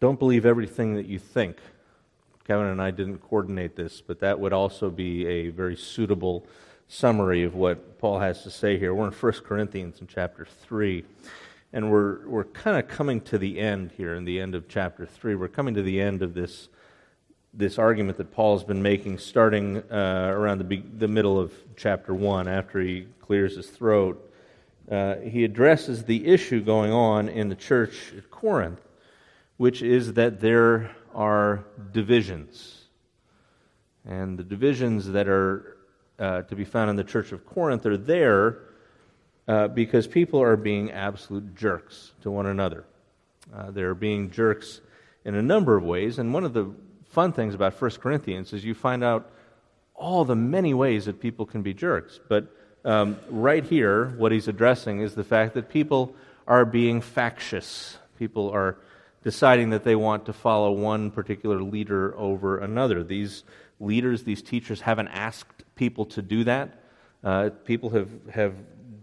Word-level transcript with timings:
don't 0.00 0.18
believe 0.18 0.44
everything 0.44 0.94
that 0.96 1.06
you 1.06 1.18
think. 1.18 1.58
Kevin 2.44 2.66
and 2.66 2.80
I 2.80 2.90
didn't 2.90 3.18
coordinate 3.18 3.76
this, 3.76 4.00
but 4.00 4.20
that 4.20 4.38
would 4.38 4.52
also 4.52 4.90
be 4.90 5.26
a 5.26 5.48
very 5.48 5.76
suitable 5.76 6.46
summary 6.88 7.42
of 7.42 7.54
what 7.54 7.98
Paul 7.98 8.20
has 8.20 8.42
to 8.42 8.50
say 8.50 8.78
here. 8.78 8.94
We're 8.94 9.08
in 9.08 9.12
1 9.12 9.32
Corinthians 9.44 10.00
in 10.00 10.06
chapter 10.06 10.46
3, 10.62 11.04
and 11.72 11.90
we're, 11.90 12.26
we're 12.28 12.44
kind 12.44 12.78
of 12.78 12.88
coming 12.88 13.20
to 13.22 13.38
the 13.38 13.58
end 13.58 13.90
here 13.96 14.14
in 14.14 14.24
the 14.24 14.40
end 14.40 14.54
of 14.54 14.68
chapter 14.68 15.06
3. 15.06 15.34
We're 15.34 15.48
coming 15.48 15.74
to 15.74 15.82
the 15.82 16.00
end 16.00 16.22
of 16.22 16.34
this, 16.34 16.68
this 17.52 17.78
argument 17.78 18.18
that 18.18 18.30
Paul's 18.32 18.62
been 18.62 18.82
making 18.82 19.18
starting 19.18 19.78
uh, 19.90 20.30
around 20.32 20.58
the, 20.58 20.82
the 20.98 21.08
middle 21.08 21.40
of 21.40 21.52
chapter 21.76 22.14
1 22.14 22.46
after 22.46 22.80
he 22.80 23.08
clears 23.20 23.56
his 23.56 23.68
throat. 23.68 24.22
Uh, 24.88 25.16
he 25.16 25.42
addresses 25.42 26.04
the 26.04 26.28
issue 26.28 26.62
going 26.62 26.92
on 26.92 27.28
in 27.28 27.48
the 27.48 27.56
church 27.56 28.12
at 28.16 28.30
Corinth, 28.30 28.80
which 29.56 29.82
is 29.82 30.14
that 30.14 30.40
there 30.40 30.94
are 31.14 31.64
divisions. 31.92 32.84
And 34.04 34.38
the 34.38 34.44
divisions 34.44 35.08
that 35.08 35.28
are 35.28 35.76
uh, 36.18 36.42
to 36.42 36.56
be 36.56 36.64
found 36.64 36.90
in 36.90 36.96
the 36.96 37.04
church 37.04 37.32
of 37.32 37.44
Corinth 37.44 37.84
are 37.86 37.96
there 37.96 38.58
uh, 39.48 39.68
because 39.68 40.06
people 40.06 40.42
are 40.42 40.56
being 40.56 40.90
absolute 40.90 41.54
jerks 41.54 42.12
to 42.22 42.30
one 42.30 42.46
another. 42.46 42.84
Uh, 43.54 43.70
they're 43.70 43.94
being 43.94 44.30
jerks 44.30 44.80
in 45.24 45.34
a 45.34 45.42
number 45.42 45.76
of 45.76 45.84
ways. 45.84 46.18
And 46.18 46.32
one 46.32 46.44
of 46.44 46.52
the 46.52 46.72
fun 47.10 47.32
things 47.32 47.54
about 47.54 47.80
1 47.80 47.90
Corinthians 47.92 48.52
is 48.52 48.64
you 48.64 48.74
find 48.74 49.04
out 49.04 49.30
all 49.94 50.24
the 50.24 50.36
many 50.36 50.74
ways 50.74 51.06
that 51.06 51.20
people 51.20 51.46
can 51.46 51.62
be 51.62 51.74
jerks. 51.74 52.20
But 52.28 52.46
um, 52.84 53.18
right 53.28 53.64
here, 53.64 54.14
what 54.16 54.32
he's 54.32 54.48
addressing 54.48 55.00
is 55.00 55.14
the 55.14 55.24
fact 55.24 55.54
that 55.54 55.68
people 55.68 56.14
are 56.46 56.64
being 56.64 57.00
factious. 57.00 57.98
People 58.18 58.50
are 58.50 58.78
deciding 59.26 59.70
that 59.70 59.82
they 59.82 59.96
want 59.96 60.24
to 60.24 60.32
follow 60.32 60.70
one 60.70 61.10
particular 61.10 61.60
leader 61.60 62.16
over 62.16 62.58
another. 62.58 63.02
These 63.02 63.42
leaders, 63.80 64.22
these 64.22 64.40
teachers 64.40 64.80
haven't 64.80 65.08
asked 65.08 65.64
people 65.74 66.06
to 66.06 66.22
do 66.22 66.44
that. 66.44 66.80
Uh, 67.24 67.50
people 67.64 67.90
have, 67.90 68.08
have 68.30 68.54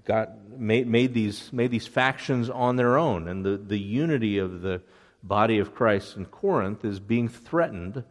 got, 0.05 0.29
made, 0.57 0.87
made, 0.87 1.13
these, 1.13 1.51
made 1.51 1.71
these 1.71 1.87
factions 1.87 2.49
on 2.49 2.77
their 2.77 2.97
own, 2.97 3.27
and 3.27 3.45
the, 3.45 3.57
the 3.57 3.77
unity 3.77 4.37
of 4.37 4.61
the 4.61 4.81
body 5.23 5.59
of 5.59 5.75
Christ 5.75 6.15
in 6.15 6.23
Corinth 6.23 6.85
is 6.85 7.01
being 7.01 7.27
threatened 7.27 8.05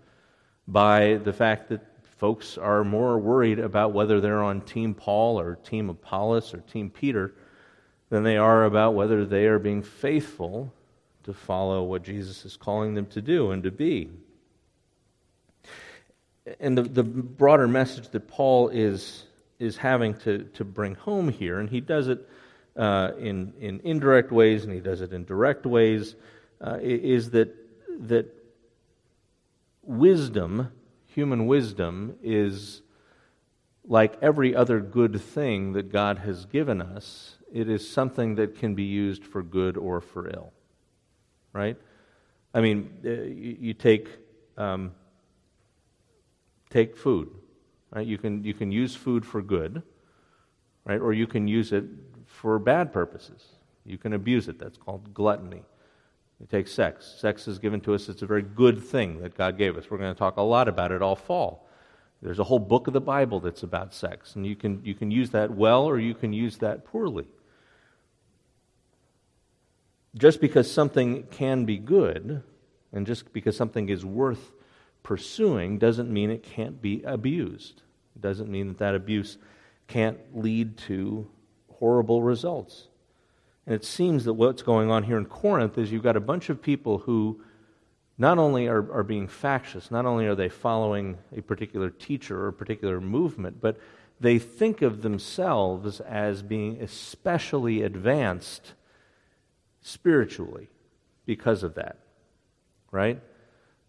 by 0.69 1.15
the 1.15 1.33
fact 1.33 1.71
that 1.71 1.81
folks 2.19 2.59
are 2.59 2.85
more 2.85 3.19
worried 3.19 3.59
about 3.59 3.95
whether 3.95 4.21
they're 4.21 4.43
on 4.43 4.61
Team 4.61 4.93
Paul 4.93 5.41
or 5.41 5.55
Team 5.55 5.89
Apollos 5.89 6.53
or 6.53 6.59
Team 6.59 6.91
Peter 6.91 7.33
than 8.11 8.23
they 8.23 8.37
are 8.37 8.67
about 8.67 8.93
whether 8.93 9.25
they 9.25 9.47
are 9.47 9.59
being 9.59 9.81
faithful 9.83 10.75
to 11.25 11.33
follow 11.33 11.83
what 11.83 12.03
Jesus 12.03 12.45
is 12.45 12.57
calling 12.57 12.95
them 12.95 13.07
to 13.07 13.23
do 13.23 13.51
and 13.51 13.63
to 13.63 13.71
be. 13.71 14.11
And 16.59 16.77
the, 16.77 16.83
the 16.83 17.05
broader 17.05 17.69
message 17.69 18.09
that 18.09 18.27
Paul 18.27 18.69
is, 18.69 19.25
is 19.59 19.77
having 19.77 20.15
to, 20.21 20.45
to 20.55 20.65
bring 20.65 20.97
home 20.97 21.29
here, 21.29 21.61
and 21.61 21.71
he 21.71 21.81
does 21.81 22.09
it 22.09 22.29
uh, 22.77 23.13
in, 23.19 23.53
in 23.61 23.81
indirect 23.85 24.33
ways 24.33 24.65
and 24.65 24.73
he 24.73 24.81
does 24.81 25.01
it 25.01 25.13
in 25.13 25.25
direct 25.25 25.67
ways, 25.67 26.17
uh, 26.61 26.79
is 26.81 27.31
that, 27.31 27.55
that 28.09 28.27
wisdom, 29.83 30.73
human 31.07 31.47
wisdom, 31.47 32.17
is 32.23 32.83
like 33.85 34.17
every 34.23 34.55
other 34.55 34.81
good 34.81 35.21
thing 35.21 35.73
that 35.75 35.93
God 35.93 36.19
has 36.19 36.47
given 36.47 36.81
us, 36.81 37.37
it 37.53 37.69
is 37.69 37.89
something 37.89 38.37
that 38.37 38.59
can 38.59 38.75
be 38.75 38.85
used 38.85 39.25
for 39.25 39.43
good 39.43 39.77
or 39.77 40.01
for 40.01 40.29
ill 40.29 40.53
right? 41.53 41.77
I 42.55 42.61
mean, 42.61 42.91
uh, 43.05 43.11
you, 43.11 43.57
you 43.61 43.75
take 43.75 44.09
um, 44.57 44.93
take 46.71 46.97
food, 46.97 47.31
right? 47.95 48.07
You 48.07 48.19
can 48.19 48.45
you 48.45 48.55
can 48.55 48.73
use 48.73 48.95
food 48.95 49.25
for 49.25 49.43
good, 49.43 49.83
right? 50.85 51.01
Or 51.01 51.13
you 51.13 51.27
can 51.27 51.49
use 51.49 51.73
it 51.73 51.85
for 52.27 52.59
bad 52.59 52.93
purposes. 52.93 53.43
You 53.85 53.99
can 53.99 54.13
abuse 54.13 54.49
it. 54.49 54.59
That's 54.59 54.79
called 54.79 55.13
gluttony. 55.13 55.63
You 56.41 56.47
take 56.51 56.69
sex. 56.69 57.15
Sex 57.19 57.47
is 57.49 57.59
given 57.59 57.81
to 57.83 57.95
us. 57.95 58.09
It's 58.09 58.23
a 58.23 58.27
very 58.27 58.43
good 58.43 58.83
thing 58.83 59.21
that 59.21 59.37
God 59.37 59.57
gave 59.59 59.77
us. 59.77 59.91
We're 59.91 59.99
going 59.99 60.15
to 60.15 60.19
talk 60.19 60.37
a 60.37 60.43
lot 60.43 60.69
about 60.69 60.93
it 60.93 61.03
all 61.03 61.17
fall. 61.17 61.69
There's 62.21 62.39
a 62.39 62.45
whole 62.45 62.61
book 62.61 62.87
of 62.87 62.93
the 62.93 63.01
Bible 63.01 63.41
that's 63.41 63.65
about 63.65 63.93
sex, 63.95 64.37
and 64.37 64.47
you 64.47 64.55
can 64.55 64.81
you 64.85 64.95
can 64.95 65.11
use 65.11 65.31
that 65.31 65.51
well 65.51 65.85
or 65.85 65.99
you 65.99 66.15
can 66.15 66.33
use 66.33 66.59
that 66.59 66.85
poorly 66.85 67.27
just 70.17 70.41
because 70.41 70.71
something 70.71 71.25
can 71.25 71.65
be 71.65 71.79
good 71.79 72.43
and 72.93 73.07
just 73.07 73.33
because 73.33 73.57
something 73.57 73.89
is 73.89 74.05
worth 74.05 74.53
pursuing 75.03 75.79
doesn't 75.79 76.11
mean 76.11 76.31
it 76.31 76.43
can't 76.43 76.81
be 76.81 77.03
abused. 77.05 77.83
It 78.15 78.23
doesn't 78.23 78.51
mean 78.51 78.69
that 78.69 78.79
that 78.79 78.95
abuse 78.95 79.39
can't 79.89 80.19
lead 80.35 80.77
to 80.79 81.29
horrible 81.79 82.23
results. 82.23 82.89
And 83.67 83.75
it 83.75 83.85
seems 83.85 84.25
that 84.25 84.35
what's 84.35 84.63
going 84.63 84.91
on 84.91 85.05
here 85.05 85.19
in 85.19 85.27
Corinth 85.27 85.79
is 85.79 85.91
you've 85.91 86.03
got 86.03 86.17
a 86.17 86.21
bunch 86.21 86.51
of 86.51 86.61
people 86.61 86.99
who 86.99 87.43
not 88.19 88.39
only 88.39 88.69
are, 88.69 88.93
are 88.93 89.03
being 89.03 89.29
factious, 89.29 89.91
not 89.91 90.05
only 90.05 90.27
are 90.27 90.35
they 90.35 90.49
following 90.49 91.19
a 91.37 91.41
particular 91.41 91.91
teacher 91.91 92.45
or 92.45 92.49
a 92.49 92.53
particular 92.53 93.01
movement, 93.01 93.61
but 93.61 93.79
they 94.21 94.39
think 94.39 94.83
of 94.83 95.03
themselves 95.03 96.01
as 96.01 96.43
being 96.43 96.81
especially 96.81 97.83
advanced 97.83 98.75
spiritually 99.83 100.69
because 101.27 101.63
of 101.63 101.75
that, 101.75 101.99
right? 102.91 103.21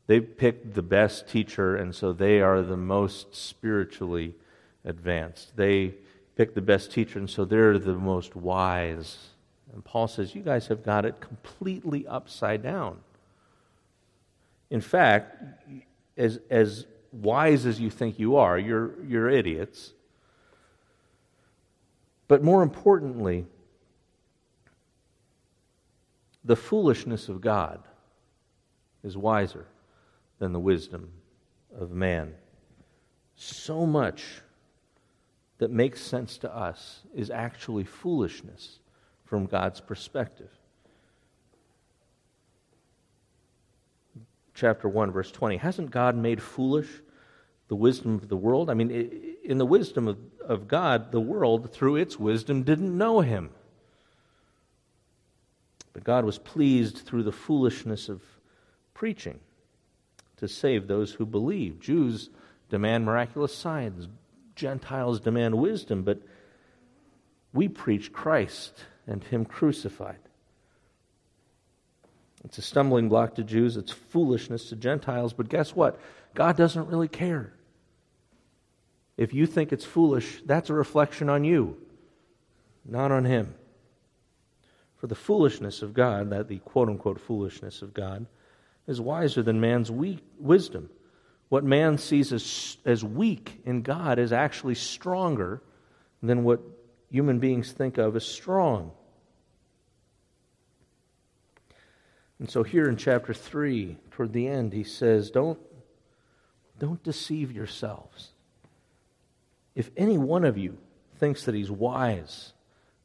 They 0.08 0.20
picked 0.20 0.74
the 0.74 0.82
best 0.82 1.30
teacher, 1.30 1.76
and 1.76 1.96
so 1.96 2.12
they 2.12 2.42
are 2.42 2.62
the 2.62 2.78
most 2.78 3.36
spiritually 3.36 4.36
advanced. 4.84 5.56
They 5.56 5.96
picked 6.36 6.56
the 6.56 6.62
best 6.62 6.92
teacher, 6.92 7.20
and 7.20 7.30
so 7.30 7.46
they're 7.46 7.80
the 7.80 7.94
most 7.94 8.36
wise. 8.36 9.18
And 9.72 9.84
Paul 9.84 10.08
says, 10.08 10.36
You 10.36 10.42
guys 10.42 10.68
have 10.68 10.84
got 10.84 11.06
it 11.06 11.22
completely 11.22 12.06
upside 12.06 12.62
down. 12.62 13.00
In 14.70 14.82
fact, 14.82 15.42
as, 16.18 16.40
as 16.50 16.86
wise 17.12 17.66
as 17.66 17.80
you 17.80 17.90
think 17.90 18.20
you 18.20 18.36
are, 18.36 18.58
you're, 18.58 19.02
you're 19.04 19.30
idiots. 19.30 19.94
But 22.28 22.44
more 22.44 22.64
importantly, 22.64 23.46
the 26.44 26.56
foolishness 26.56 27.30
of 27.30 27.42
God 27.42 27.80
is 29.04 29.18
wiser 29.18 29.66
than 30.40 30.54
the 30.54 30.60
wisdom 30.60 31.10
of 31.78 31.92
man. 31.92 32.34
So 33.36 33.86
much 33.86 34.42
that 35.58 35.72
makes 35.72 36.02
sense 36.02 36.38
to 36.40 36.54
us 36.54 37.02
is 37.14 37.30
actually 37.30 37.86
foolishness 37.86 38.80
from 39.26 39.46
God's 39.46 39.80
perspective. 39.80 40.50
Chapter 44.54 44.88
1, 44.88 45.12
verse 45.12 45.32
20. 45.32 45.58
Hasn't 45.58 45.90
God 45.90 46.16
made 46.16 46.42
foolish 46.42 46.90
the 47.70 47.76
wisdom 47.76 48.16
of 48.16 48.30
the 48.30 48.38
world? 48.38 48.70
I 48.70 48.74
mean, 48.76 48.92
in 49.44 49.58
the 49.58 49.66
wisdom 49.66 50.08
of, 50.08 50.18
of 50.46 50.68
God, 50.68 51.12
the 51.12 51.20
world, 51.20 51.74
through 51.74 51.96
its 51.96 52.20
wisdom, 52.20 52.64
didn't 52.64 52.96
know 52.96 53.22
him. 53.22 53.50
But 55.94 56.04
God 56.04 56.26
was 56.26 56.40
pleased 56.40 56.98
through 56.98 57.24
the 57.24 57.32
foolishness 57.32 58.10
of 58.10 58.22
preaching 58.94 59.40
to 60.38 60.48
save 60.48 60.88
those 60.88 61.14
who 61.14 61.26
believe. 61.26 61.80
Jews 61.80 62.30
demand 62.70 63.06
miraculous 63.06 63.56
signs, 63.56 64.08
Gentiles 64.56 65.20
demand 65.20 65.58
wisdom, 65.58 66.04
but 66.04 66.20
we 67.54 67.68
preach 67.68 68.12
Christ 68.12 68.84
and 69.06 69.24
Him 69.24 69.46
crucified. 69.46 70.18
It's 72.44 72.58
a 72.58 72.62
stumbling 72.62 73.08
block 73.08 73.36
to 73.36 73.44
Jews, 73.44 73.78
it's 73.78 73.92
foolishness 73.92 74.70
to 74.70 74.76
Gentiles, 74.76 75.34
but 75.34 75.50
guess 75.50 75.76
what? 75.76 76.00
God 76.34 76.58
doesn't 76.58 76.88
really 76.88 77.08
care. 77.08 77.54
If 79.16 79.34
you 79.34 79.46
think 79.46 79.72
it's 79.72 79.86
foolish, 79.86 80.42
that's 80.46 80.70
a 80.70 80.74
reflection 80.74 81.30
on 81.30 81.44
you, 81.44 81.78
not 82.84 83.12
on 83.12 83.26
Him. 83.26 83.54
For 85.04 85.08
the 85.08 85.16
foolishness 85.16 85.82
of 85.82 85.94
God, 85.94 86.30
that 86.30 86.48
the 86.48 86.60
quote 86.60 86.88
unquote 86.88 87.20
foolishness 87.20 87.82
of 87.82 87.94
God, 87.94 88.26
is 88.88 89.02
wiser 89.02 89.44
than 89.44 89.60
man's 89.60 89.92
weak, 89.92 90.24
wisdom. 90.40 90.90
What 91.50 91.66
man 91.66 91.98
sees 91.98 92.32
as, 92.32 92.78
as 92.86 93.04
weak 93.04 93.60
in 93.66 93.82
God 93.82 94.18
is 94.18 94.32
actually 94.32 94.76
stronger 94.76 95.62
than 96.22 96.46
what 96.46 96.62
human 97.12 97.40
beings 97.40 97.74
think 97.74 97.98
of 97.98 98.16
as 98.16 98.26
strong. 98.26 98.92
And 102.40 102.50
so 102.50 102.64
here 102.64 102.88
in 102.88 102.96
chapter 102.96 103.34
3, 103.34 103.98
toward 104.12 104.32
the 104.32 104.48
end, 104.48 104.72
he 104.72 104.86
says, 104.86 105.32
Don't, 105.32 105.60
don't 106.80 107.04
deceive 107.04 107.52
yourselves. 107.52 108.30
If 109.76 109.92
any 109.98 110.18
one 110.18 110.46
of 110.46 110.58
you 110.58 110.78
thinks 111.18 111.44
that 111.44 111.56
he's 111.56 111.70
wise 111.70 112.53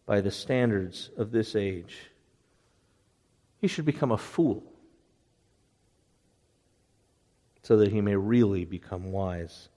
by 0.09 0.23
the 0.23 0.31
standards 0.31 1.11
of 1.19 1.31
this 1.31 1.55
age. 1.55 1.99
He 3.61 3.69
should 3.69 3.85
become 3.85 4.11
a 4.11 4.17
fool 4.17 4.65
so 7.63 7.77
that 7.77 7.93
he 7.93 8.01
may 8.01 8.17
really 8.17 8.65
become 8.65 9.13
wise. 9.13 9.69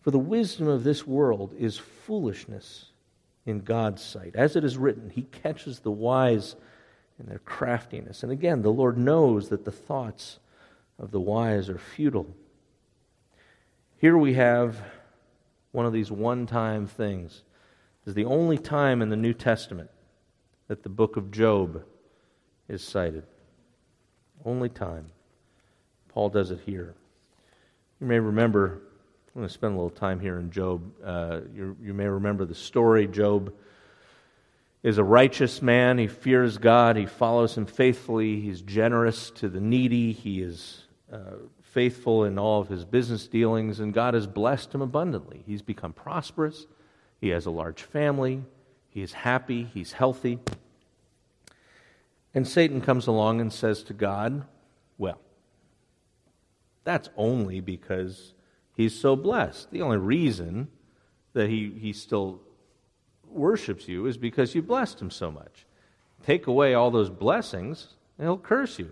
For 0.00 0.10
the 0.10 0.18
wisdom 0.18 0.66
of 0.66 0.82
this 0.82 1.06
world 1.06 1.54
is 1.56 1.78
foolishness 1.78 2.86
in 3.46 3.60
God's 3.60 4.02
sight. 4.02 4.34
As 4.34 4.56
it 4.56 4.64
is 4.64 4.76
written, 4.76 5.08
He 5.08 5.22
catches 5.22 5.78
the 5.78 5.92
wise 5.92 6.56
in 7.20 7.26
their 7.26 7.38
craftiness. 7.38 8.24
And 8.24 8.32
again, 8.32 8.62
the 8.62 8.72
Lord 8.72 8.98
knows 8.98 9.50
that 9.50 9.64
the 9.64 9.70
thoughts 9.70 10.40
of 10.98 11.12
the 11.12 11.20
wise 11.20 11.68
are 11.68 11.78
futile. 11.78 12.34
Here 13.98 14.18
we 14.18 14.34
have 14.34 14.82
one 15.70 15.86
of 15.86 15.92
these 15.92 16.10
one 16.10 16.46
time 16.46 16.88
things. 16.88 17.44
Is 18.06 18.14
the 18.14 18.24
only 18.24 18.56
time 18.56 19.02
in 19.02 19.08
the 19.08 19.16
New 19.16 19.34
Testament 19.34 19.90
that 20.68 20.84
the 20.84 20.88
book 20.88 21.16
of 21.16 21.32
Job 21.32 21.82
is 22.68 22.82
cited. 22.82 23.24
Only 24.44 24.68
time. 24.68 25.06
Paul 26.08 26.28
does 26.28 26.52
it 26.52 26.60
here. 26.64 26.94
You 28.00 28.06
may 28.06 28.20
remember, 28.20 28.82
I'm 29.34 29.40
going 29.40 29.48
to 29.48 29.52
spend 29.52 29.74
a 29.74 29.76
little 29.76 29.90
time 29.90 30.20
here 30.20 30.38
in 30.38 30.52
Job. 30.52 30.82
Uh, 31.04 31.40
you, 31.54 31.76
you 31.82 31.94
may 31.94 32.06
remember 32.06 32.44
the 32.44 32.54
story. 32.54 33.08
Job 33.08 33.52
is 34.84 34.98
a 34.98 35.04
righteous 35.04 35.60
man. 35.60 35.98
He 35.98 36.06
fears 36.06 36.58
God. 36.58 36.96
He 36.96 37.06
follows 37.06 37.56
him 37.56 37.66
faithfully. 37.66 38.40
He's 38.40 38.60
generous 38.60 39.30
to 39.32 39.48
the 39.48 39.60
needy. 39.60 40.12
He 40.12 40.42
is 40.42 40.84
uh, 41.12 41.38
faithful 41.62 42.24
in 42.24 42.38
all 42.38 42.60
of 42.60 42.68
his 42.68 42.84
business 42.84 43.26
dealings, 43.26 43.80
and 43.80 43.92
God 43.92 44.14
has 44.14 44.28
blessed 44.28 44.72
him 44.72 44.80
abundantly. 44.80 45.42
He's 45.44 45.62
become 45.62 45.92
prosperous. 45.92 46.66
He 47.20 47.28
has 47.28 47.46
a 47.46 47.50
large 47.50 47.82
family. 47.82 48.42
He 48.88 49.02
is 49.02 49.12
happy. 49.12 49.64
He's 49.64 49.92
healthy. 49.92 50.38
And 52.34 52.46
Satan 52.46 52.80
comes 52.80 53.06
along 53.06 53.40
and 53.40 53.52
says 53.52 53.82
to 53.84 53.94
God, 53.94 54.44
Well, 54.98 55.20
that's 56.84 57.08
only 57.16 57.60
because 57.60 58.34
he's 58.74 58.94
so 58.94 59.16
blessed. 59.16 59.70
The 59.70 59.82
only 59.82 59.96
reason 59.96 60.68
that 61.32 61.48
he, 61.48 61.72
he 61.80 61.92
still 61.92 62.40
worships 63.28 63.88
you 63.88 64.06
is 64.06 64.16
because 64.16 64.54
you 64.54 64.62
blessed 64.62 65.00
him 65.00 65.10
so 65.10 65.30
much. 65.30 65.66
Take 66.24 66.46
away 66.46 66.74
all 66.74 66.90
those 66.90 67.10
blessings, 67.10 67.94
and 68.18 68.26
he'll 68.26 68.38
curse 68.38 68.78
you. 68.78 68.90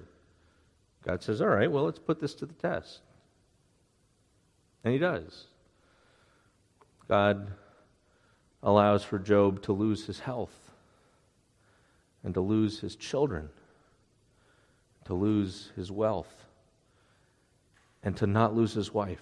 God 1.02 1.22
says, 1.22 1.40
All 1.40 1.48
right, 1.48 1.70
well, 1.70 1.84
let's 1.84 1.98
put 1.98 2.20
this 2.20 2.34
to 2.36 2.46
the 2.46 2.54
test. 2.54 3.00
And 4.82 4.92
he 4.92 4.98
does. 4.98 5.46
God 7.08 7.52
allows 8.64 9.04
for 9.04 9.18
Job 9.18 9.62
to 9.62 9.72
lose 9.72 10.06
his 10.06 10.20
health 10.20 10.72
and 12.24 12.32
to 12.34 12.40
lose 12.40 12.80
his 12.80 12.96
children, 12.96 13.50
to 15.04 15.14
lose 15.14 15.70
his 15.76 15.92
wealth, 15.92 16.32
and 18.02 18.16
to 18.16 18.26
not 18.26 18.56
lose 18.56 18.72
his 18.72 18.92
wife. 18.92 19.20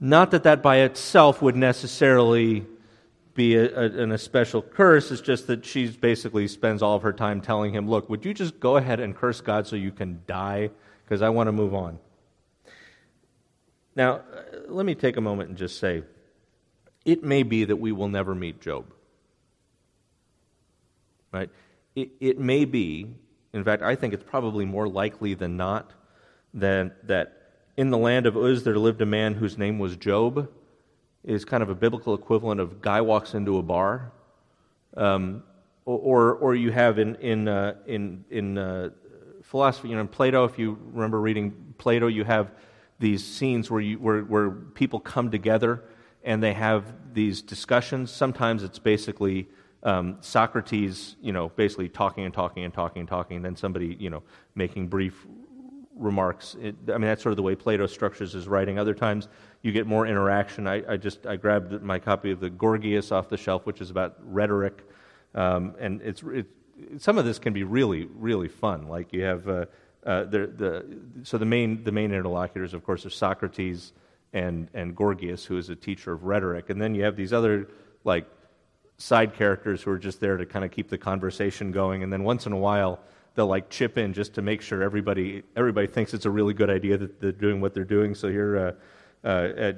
Not 0.00 0.32
that 0.32 0.42
that 0.42 0.62
by 0.62 0.78
itself 0.78 1.40
would 1.40 1.56
necessarily 1.56 2.66
be 3.34 3.56
a, 3.56 3.64
a, 3.74 3.84
an, 3.84 4.12
especial 4.12 4.62
curse. 4.62 5.10
It's 5.10 5.20
just 5.20 5.46
that 5.46 5.64
she 5.64 5.88
basically 5.88 6.46
spends 6.46 6.82
all 6.82 6.96
of 6.96 7.02
her 7.02 7.12
time 7.12 7.40
telling 7.40 7.72
him, 7.72 7.88
Look, 7.88 8.08
would 8.08 8.24
you 8.24 8.34
just 8.34 8.60
go 8.60 8.76
ahead 8.76 9.00
and 9.00 9.16
curse 9.16 9.40
God 9.40 9.66
so 9.66 9.76
you 9.76 9.90
can 9.90 10.20
die? 10.26 10.70
Because 11.04 11.22
I 11.22 11.30
want 11.30 11.48
to 11.48 11.52
move 11.52 11.74
on. 11.74 11.98
Now, 13.96 14.14
uh, 14.14 14.22
let 14.68 14.86
me 14.86 14.94
take 14.94 15.16
a 15.16 15.20
moment 15.20 15.50
and 15.50 15.58
just 15.58 15.78
say 15.78 16.02
it 17.04 17.22
may 17.22 17.42
be 17.42 17.64
that 17.64 17.76
we 17.76 17.92
will 17.92 18.08
never 18.08 18.34
meet 18.34 18.60
Job. 18.60 18.86
Right? 21.32 21.50
It, 21.94 22.10
it 22.20 22.38
may 22.38 22.64
be, 22.64 23.14
in 23.52 23.64
fact, 23.64 23.82
I 23.82 23.94
think 23.94 24.14
it's 24.14 24.24
probably 24.24 24.64
more 24.64 24.88
likely 24.88 25.34
than 25.34 25.56
not 25.56 25.92
that, 26.54 27.06
that 27.06 27.40
in 27.76 27.90
the 27.90 27.98
land 27.98 28.26
of 28.26 28.36
Uz 28.36 28.64
there 28.64 28.78
lived 28.78 29.00
a 29.00 29.06
man 29.06 29.34
whose 29.34 29.58
name 29.58 29.78
was 29.78 29.96
Job, 29.96 30.48
is 31.24 31.44
kind 31.44 31.62
of 31.62 31.70
a 31.70 31.74
biblical 31.74 32.14
equivalent 32.14 32.60
of 32.60 32.80
guy 32.80 33.00
walks 33.00 33.34
into 33.34 33.58
a 33.58 33.62
bar. 33.62 34.12
Um, 34.96 35.42
or, 35.86 36.34
or 36.34 36.54
you 36.54 36.70
have 36.70 36.98
in, 36.98 37.16
in, 37.16 37.48
uh, 37.48 37.74
in, 37.86 38.24
in 38.30 38.56
uh, 38.56 38.90
philosophy, 39.42 39.88
you 39.88 39.94
know, 39.94 40.00
in 40.00 40.08
Plato, 40.08 40.44
if 40.44 40.58
you 40.58 40.78
remember 40.92 41.20
reading 41.20 41.74
Plato, 41.76 42.06
you 42.06 42.24
have 42.24 42.52
these 42.98 43.24
scenes 43.24 43.70
where, 43.70 43.80
you, 43.80 43.98
where, 43.98 44.22
where 44.22 44.50
people 44.50 45.00
come 45.00 45.30
together 45.30 45.82
and 46.22 46.42
they 46.42 46.52
have 46.54 46.84
these 47.12 47.42
discussions. 47.42 48.10
Sometimes 48.10 48.62
it's 48.62 48.78
basically 48.78 49.48
um, 49.82 50.16
Socrates, 50.20 51.16
you 51.20 51.32
know, 51.32 51.50
basically 51.50 51.88
talking 51.88 52.24
and 52.24 52.32
talking 52.32 52.64
and 52.64 52.72
talking 52.72 53.00
and 53.00 53.08
talking, 53.08 53.36
and 53.36 53.44
then 53.44 53.56
somebody, 53.56 53.96
you 54.00 54.10
know, 54.10 54.22
making 54.54 54.88
brief 54.88 55.26
remarks. 55.94 56.56
It, 56.60 56.74
I 56.88 56.92
mean, 56.92 57.02
that's 57.02 57.22
sort 57.22 57.32
of 57.32 57.36
the 57.36 57.42
way 57.42 57.54
Plato 57.54 57.86
structures 57.86 58.32
his 58.32 58.48
writing. 58.48 58.78
Other 58.78 58.94
times 58.94 59.28
you 59.62 59.72
get 59.72 59.86
more 59.86 60.06
interaction. 60.06 60.66
I, 60.66 60.92
I 60.92 60.96
just 60.96 61.26
I 61.26 61.36
grabbed 61.36 61.82
my 61.82 61.98
copy 61.98 62.30
of 62.30 62.40
the 62.40 62.50
Gorgias 62.50 63.12
off 63.12 63.28
the 63.28 63.36
shelf, 63.36 63.66
which 63.66 63.80
is 63.80 63.90
about 63.90 64.16
rhetoric, 64.22 64.88
um, 65.34 65.74
and 65.78 66.00
it's 66.02 66.22
it, 66.22 66.46
some 66.98 67.18
of 67.18 67.24
this 67.24 67.38
can 67.38 67.52
be 67.52 67.64
really 67.64 68.08
really 68.14 68.48
fun. 68.48 68.88
Like 68.88 69.12
you 69.12 69.22
have 69.22 69.48
uh, 69.48 69.66
uh, 70.04 70.24
the, 70.24 70.84
so 71.22 71.38
the 71.38 71.44
main 71.44 71.82
the 71.84 71.92
main 71.92 72.12
interlocutors, 72.12 72.74
of 72.74 72.84
course, 72.84 73.06
are 73.06 73.10
Socrates 73.10 73.92
and, 74.34 74.68
and 74.74 74.94
Gorgias, 74.94 75.46
who 75.46 75.56
is 75.56 75.70
a 75.70 75.76
teacher 75.76 76.12
of 76.12 76.24
rhetoric. 76.24 76.68
And 76.68 76.82
then 76.82 76.94
you 76.94 77.04
have 77.04 77.16
these 77.16 77.32
other, 77.32 77.68
like, 78.02 78.26
side 78.98 79.34
characters 79.34 79.82
who 79.82 79.92
are 79.92 79.98
just 79.98 80.20
there 80.20 80.36
to 80.36 80.44
kind 80.44 80.64
of 80.64 80.70
keep 80.70 80.88
the 80.88 80.98
conversation 80.98 81.72
going. 81.72 82.02
And 82.02 82.12
then 82.12 82.24
once 82.24 82.44
in 82.44 82.52
a 82.52 82.58
while, 82.58 83.00
they'll, 83.34 83.46
like, 83.46 83.70
chip 83.70 83.96
in 83.96 84.12
just 84.12 84.34
to 84.34 84.42
make 84.42 84.60
sure 84.60 84.82
everybody, 84.82 85.44
everybody 85.56 85.86
thinks 85.86 86.12
it's 86.12 86.26
a 86.26 86.30
really 86.30 86.52
good 86.52 86.68
idea 86.68 86.98
that 86.98 87.20
they're 87.20 87.32
doing 87.32 87.60
what 87.60 87.74
they're 87.74 87.84
doing. 87.84 88.14
So 88.14 88.28
here, 88.28 88.76
uh, 89.24 89.26
uh, 89.26 89.72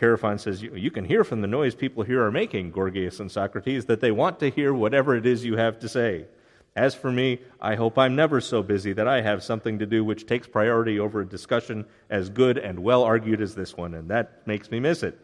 uh, 0.00 0.36
says, 0.36 0.62
you, 0.62 0.74
you, 0.74 0.90
can 0.90 1.04
hear 1.04 1.22
from 1.22 1.40
the 1.42 1.48
noise 1.48 1.74
people 1.74 2.02
here 2.02 2.24
are 2.24 2.30
making, 2.30 2.70
Gorgias 2.70 3.20
and 3.20 3.30
Socrates, 3.30 3.86
that 3.86 4.00
they 4.00 4.12
want 4.12 4.38
to 4.40 4.50
hear 4.50 4.72
whatever 4.72 5.16
it 5.16 5.26
is 5.26 5.44
you 5.44 5.56
have 5.56 5.80
to 5.80 5.88
say. 5.88 6.26
As 6.76 6.94
for 6.94 7.10
me, 7.10 7.40
I 7.60 7.74
hope 7.74 7.98
I'm 7.98 8.14
never 8.14 8.40
so 8.40 8.62
busy 8.62 8.92
that 8.92 9.08
I 9.08 9.20
have 9.22 9.42
something 9.42 9.78
to 9.80 9.86
do 9.86 10.04
which 10.04 10.26
takes 10.26 10.46
priority 10.46 11.00
over 11.00 11.20
a 11.20 11.26
discussion 11.26 11.84
as 12.08 12.28
good 12.28 12.58
and 12.58 12.78
well 12.78 13.02
argued 13.02 13.40
as 13.40 13.54
this 13.54 13.76
one, 13.76 13.94
and 13.94 14.08
that 14.08 14.46
makes 14.46 14.70
me 14.70 14.78
miss 14.78 15.02
it. 15.02 15.18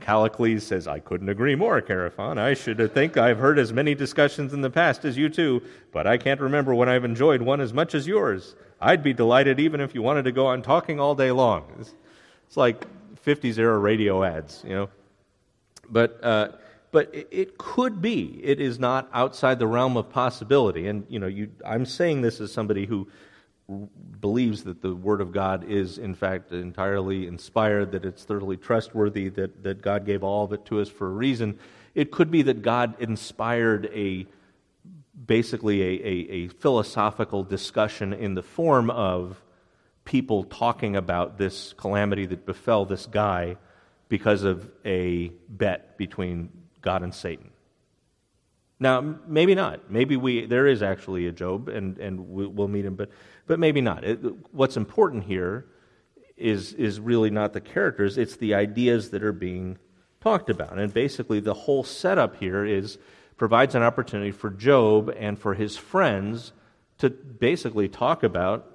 Callicles 0.00 0.62
says, 0.62 0.86
I 0.86 0.98
couldn't 0.98 1.28
agree 1.28 1.54
more, 1.54 1.80
Chaerephon. 1.80 2.38
I 2.38 2.54
should 2.54 2.92
think 2.92 3.16
I've 3.16 3.38
heard 3.38 3.58
as 3.58 3.72
many 3.72 3.94
discussions 3.94 4.52
in 4.52 4.60
the 4.60 4.70
past 4.70 5.04
as 5.04 5.16
you 5.16 5.28
too, 5.28 5.62
but 5.92 6.06
I 6.06 6.18
can't 6.18 6.40
remember 6.40 6.74
when 6.74 6.88
I've 6.88 7.04
enjoyed 7.04 7.40
one 7.40 7.60
as 7.60 7.72
much 7.72 7.94
as 7.94 8.06
yours. 8.06 8.56
I'd 8.80 9.02
be 9.02 9.12
delighted 9.12 9.60
even 9.60 9.80
if 9.80 9.94
you 9.94 10.02
wanted 10.02 10.24
to 10.24 10.32
go 10.32 10.46
on 10.46 10.60
talking 10.60 10.98
all 10.98 11.14
day 11.14 11.30
long. 11.30 11.72
It's, 11.78 11.94
it's 12.48 12.56
like 12.56 12.84
50s 13.24 13.58
era 13.58 13.78
radio 13.78 14.24
ads, 14.24 14.62
you 14.66 14.74
know. 14.74 14.88
But 15.88 16.22
uh, 16.22 16.48
but 16.92 17.10
it, 17.12 17.56
could 17.56 18.02
be. 18.02 18.38
It 18.44 18.60
is 18.60 18.78
not 18.78 19.08
outside 19.14 19.58
the 19.58 19.66
realm 19.66 19.96
of 19.96 20.10
possibility. 20.10 20.86
And, 20.86 21.06
you 21.08 21.18
know, 21.18 21.26
you, 21.26 21.50
I'm 21.64 21.86
saying 21.86 22.20
this 22.20 22.38
as 22.38 22.52
somebody 22.52 22.84
who 22.84 23.08
believes 24.20 24.64
that 24.64 24.82
the 24.82 24.94
Word 24.94 25.22
of 25.22 25.32
God 25.32 25.64
is, 25.64 25.96
in 25.96 26.14
fact, 26.14 26.52
entirely 26.52 27.26
inspired, 27.26 27.92
that 27.92 28.04
it's 28.04 28.24
thoroughly 28.24 28.58
trustworthy, 28.58 29.30
that, 29.30 29.62
that 29.62 29.80
God 29.80 30.04
gave 30.04 30.22
all 30.22 30.44
of 30.44 30.52
it 30.52 30.66
to 30.66 30.80
us 30.80 30.88
for 30.90 31.06
a 31.06 31.12
reason. 31.12 31.58
It 31.94 32.10
could 32.10 32.30
be 32.30 32.42
that 32.42 32.60
God 32.60 33.00
inspired 33.00 33.86
a 33.94 34.26
basically 35.26 35.82
a, 35.82 36.06
a, 36.06 36.32
a 36.32 36.48
philosophical 36.48 37.42
discussion 37.42 38.12
in 38.12 38.34
the 38.34 38.42
form 38.42 38.90
of 38.90 39.42
people 40.04 40.44
talking 40.44 40.96
about 40.96 41.38
this 41.38 41.72
calamity 41.74 42.26
that 42.26 42.44
befell 42.44 42.84
this 42.84 43.06
guy 43.06 43.56
because 44.08 44.42
of 44.42 44.70
a 44.84 45.28
bet 45.48 45.96
between 45.96 46.50
God 46.82 47.02
and 47.02 47.14
Satan. 47.14 47.50
Now, 48.78 49.00
maybe 49.28 49.54
not. 49.54 49.90
Maybe 49.90 50.16
we, 50.16 50.44
there 50.46 50.66
is 50.66 50.82
actually 50.82 51.28
a 51.28 51.32
Job, 51.32 51.68
and, 51.68 51.98
and 51.98 52.28
we'll 52.28 52.68
meet 52.68 52.84
him, 52.84 52.96
but, 52.96 53.10
but 53.46 53.60
maybe 53.60 53.80
not. 53.80 54.04
It, 54.04 54.18
what's 54.52 54.76
important 54.76 55.24
here 55.24 55.66
is, 56.36 56.72
is 56.72 56.98
really 56.98 57.30
not 57.30 57.52
the 57.52 57.60
characters, 57.60 58.18
it's 58.18 58.36
the 58.36 58.54
ideas 58.54 59.10
that 59.10 59.22
are 59.22 59.32
being 59.32 59.78
talked 60.20 60.50
about. 60.50 60.78
And 60.78 60.92
basically, 60.92 61.38
the 61.38 61.54
whole 61.54 61.84
setup 61.84 62.36
here 62.36 62.64
is 62.64 62.98
provides 63.36 63.74
an 63.74 63.82
opportunity 63.82 64.30
for 64.30 64.50
Job 64.50 65.12
and 65.16 65.38
for 65.38 65.54
his 65.54 65.76
friends 65.76 66.52
to 66.98 67.10
basically 67.10 67.88
talk 67.88 68.22
about 68.22 68.68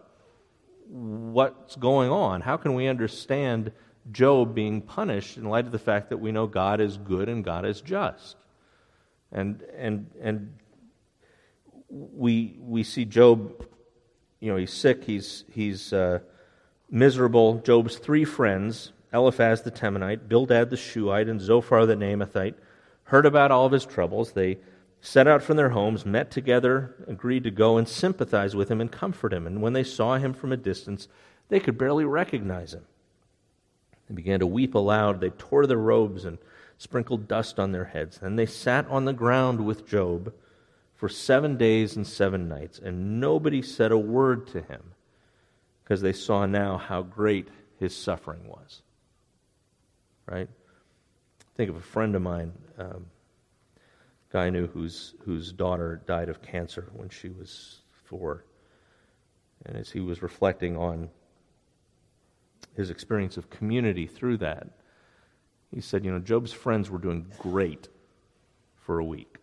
what's 0.90 1.76
going 1.76 2.10
on. 2.10 2.42
How 2.42 2.58
can 2.58 2.74
we 2.74 2.88
understand 2.88 3.72
Job 4.12 4.56
being 4.56 4.82
punished 4.82 5.38
in 5.38 5.46
light 5.46 5.66
of 5.66 5.72
the 5.72 5.80
fact 5.80 6.10
that 6.10 6.18
we 6.18 6.32
know 6.32 6.48
God 6.48 6.82
is 6.82 6.98
good 6.98 7.30
and 7.30 7.44
God 7.44 7.66
is 7.66 7.82
just. 7.82 8.38
And, 9.32 9.62
and, 9.78 10.10
and 10.22 10.54
we, 11.90 12.58
we 12.60 12.84
see 12.84 13.06
Job, 13.06 13.66
you 14.40 14.52
know, 14.52 14.58
he's 14.58 14.74
sick, 14.74 15.04
he's, 15.04 15.44
he's 15.52 15.92
uh, 15.94 16.20
miserable. 16.90 17.60
Job's 17.60 17.98
three 17.98 18.26
friends, 18.26 18.94
Eliphaz 19.14 19.62
the 19.62 19.72
Temanite, 19.72 20.28
Bildad 20.28 20.70
the 20.70 20.78
Shuhite, 20.78 21.30
and 21.30 21.42
Zophar 21.42 21.86
the 21.86 21.96
Naamathite, 21.96 22.56
heard 23.04 23.26
about 23.26 23.52
all 23.52 23.66
of 23.66 23.72
his 23.72 23.86
troubles. 23.86 24.32
They, 24.32 24.58
set 25.02 25.28
out 25.28 25.44
from 25.44 25.58
their 25.58 25.70
homes, 25.70 26.06
met 26.06 26.32
together, 26.32 26.96
agreed 27.08 27.44
to 27.44 27.52
go 27.52 27.78
and 27.78 27.88
sympathize 27.88 28.56
with 28.56 28.70
him 28.70 28.82
and 28.82 28.92
comfort 28.92 29.34
him. 29.34 29.48
And 29.48 29.62
when 29.62 29.74
they 29.74 29.84
saw 29.84 30.18
him 30.18 30.34
from 30.34 30.52
a 30.52 30.58
distance, 30.58 31.08
they 31.50 31.60
could 31.60 31.78
barely 31.78 32.06
recognize 32.06 32.74
him. 32.74 32.86
They 34.08 34.16
began 34.16 34.40
to 34.40 34.48
weep 34.48 34.76
aloud. 34.76 35.20
They 35.20 35.30
tore 35.32 35.68
their 35.68 35.78
robes 35.78 36.26
and 36.26 36.38
sprinkled 36.78 37.28
dust 37.28 37.60
on 37.60 37.72
their 37.72 37.86
heads. 37.86 38.20
And 38.22 38.38
they 38.38 38.46
sat 38.46 38.88
on 38.88 39.06
the 39.06 39.14
ground 39.14 39.66
with 39.66 39.88
Job 39.88 40.34
for 40.96 41.10
seven 41.10 41.58
days 41.58 41.96
and 41.96 42.08
seven 42.08 42.50
nights, 42.50 42.80
and 42.80 43.20
nobody 43.20 43.62
said 43.62 43.92
a 43.92 43.98
word 43.98 44.48
to 44.48 44.62
him 44.62 44.94
because 45.84 46.02
they 46.02 46.14
saw 46.14 46.46
now 46.46 46.78
how 46.78 47.04
great 47.04 47.48
his 47.80 47.96
suffering 47.96 48.48
was. 48.48 48.82
Right? 50.26 50.50
Think 51.56 51.70
of 51.70 51.76
a 51.76 51.82
friend 51.82 52.16
of 52.16 52.22
mine, 52.24 52.52
um, 52.80 53.06
guy 54.32 54.48
I 54.48 54.50
knew 54.50 54.68
whose, 54.68 55.14
whose 55.24 55.54
daughter 55.54 56.02
died 56.08 56.30
of 56.30 56.42
cancer 56.42 56.90
when 56.94 57.10
she 57.10 57.30
was 57.30 57.82
four. 58.06 58.44
And 59.66 59.78
as 59.78 59.92
he 59.92 60.00
was 60.00 60.22
reflecting 60.22 60.78
on 60.78 61.10
his 62.78 62.92
experience 62.92 63.36
of 63.36 63.50
community 63.50 64.06
through 64.06 64.38
that, 64.38 64.68
he 65.74 65.82
said, 65.82 66.06
You 66.06 66.12
know, 66.12 66.20
Job's 66.20 66.54
friends 66.54 66.90
were 66.90 67.00
doing 67.00 67.26
great 67.40 67.90
for 68.76 69.00
a 69.00 69.04
week. 69.04 69.38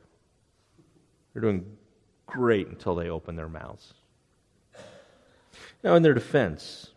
They're 1.32 1.42
doing 1.42 1.66
great 2.26 2.68
until 2.68 2.94
they 2.94 3.10
open 3.10 3.36
their 3.36 3.48
mouths. 3.48 3.92
Now, 5.82 5.96
in 5.96 6.02
their 6.02 6.14
defense, 6.14 6.92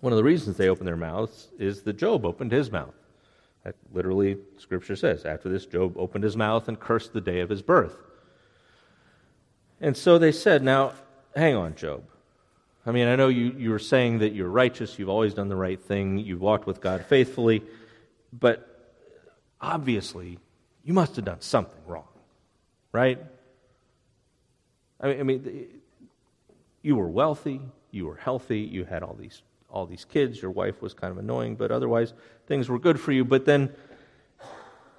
one 0.00 0.12
of 0.12 0.16
the 0.16 0.24
reasons 0.24 0.56
they 0.56 0.68
opened 0.68 0.88
their 0.88 0.96
mouths 0.96 1.48
is 1.58 1.82
that 1.82 1.94
Job 1.94 2.26
opened 2.26 2.52
his 2.52 2.70
mouth. 2.70 2.94
That 3.62 3.76
literally, 3.92 4.36
Scripture 4.58 4.96
says. 4.96 5.24
After 5.24 5.48
this, 5.48 5.64
Job 5.64 5.96
opened 5.96 6.24
his 6.24 6.36
mouth 6.36 6.68
and 6.68 6.78
cursed 6.78 7.14
the 7.14 7.20
day 7.20 7.40
of 7.40 7.48
his 7.48 7.62
birth. 7.62 7.96
And 9.80 9.96
so 9.96 10.18
they 10.18 10.32
said, 10.32 10.62
Now, 10.62 10.92
hang 11.34 11.54
on, 11.54 11.74
Job. 11.74 12.02
I 12.86 12.92
mean, 12.92 13.08
I 13.08 13.16
know 13.16 13.28
you, 13.28 13.54
you 13.56 13.70
were 13.70 13.78
saying 13.78 14.18
that 14.18 14.34
you're 14.34 14.48
righteous, 14.48 14.98
you've 14.98 15.08
always 15.08 15.34
done 15.34 15.48
the 15.48 15.56
right 15.56 15.80
thing, 15.80 16.18
you've 16.18 16.40
walked 16.40 16.66
with 16.66 16.80
God 16.80 17.04
faithfully, 17.06 17.62
but 18.32 18.68
obviously, 19.60 20.38
you 20.82 20.92
must 20.92 21.16
have 21.16 21.24
done 21.24 21.40
something 21.40 21.80
wrong, 21.86 22.08
right? 22.92 23.18
I 25.00 25.08
mean, 25.08 25.20
I 25.20 25.22
mean 25.22 25.66
you 26.82 26.96
were 26.96 27.08
wealthy, 27.08 27.60
you 27.90 28.06
were 28.06 28.16
healthy, 28.16 28.60
you 28.60 28.84
had 28.84 29.02
all 29.02 29.14
these 29.14 29.42
all 29.70 29.86
these 29.86 30.04
kids, 30.04 30.40
your 30.40 30.52
wife 30.52 30.80
was 30.80 30.94
kind 30.94 31.10
of 31.10 31.18
annoying, 31.18 31.56
but 31.56 31.72
otherwise 31.72 32.12
things 32.46 32.68
were 32.68 32.78
good 32.78 33.00
for 33.00 33.10
you. 33.10 33.24
But 33.24 33.44
then 33.44 33.74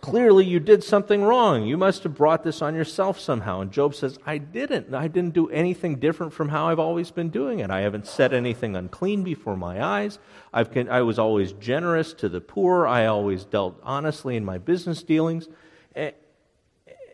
clearly 0.06 0.46
you 0.46 0.60
did 0.60 0.84
something 0.84 1.24
wrong. 1.24 1.66
You 1.66 1.78
must 1.78 2.04
have 2.04 2.16
brought 2.16 2.44
this 2.44 2.62
on 2.62 2.76
yourself 2.76 3.20
somehow. 3.20 3.62
And 3.62 3.72
Job 3.72 3.96
says, 3.96 4.20
I 4.26 4.38
didn't. 4.38 4.94
I 4.94 5.08
didn't 5.08 5.34
do 5.34 5.50
anything 5.50 5.96
different 5.96 6.34
from 6.34 6.50
how 6.50 6.68
I've 6.68 6.80
always 6.80 7.12
been 7.12 7.30
doing 7.30 7.60
it. 7.60 7.70
I 7.72 7.82
haven't 7.82 8.08
said 8.08 8.34
anything 8.34 8.76
unclean 8.76 9.24
before 9.24 9.58
my 9.58 9.84
eyes. 9.84 10.20
I've, 10.54 10.76
I 10.90 11.02
was 11.02 11.18
always 11.20 11.54
generous 11.54 12.14
to 12.16 12.30
the 12.30 12.42
poor. 12.42 12.88
I 12.88 13.06
always 13.06 13.46
dealt 13.46 13.80
honestly 13.84 14.36
in 14.36 14.46
my 14.46 14.58
business 14.58 15.04
dealings 15.04 15.48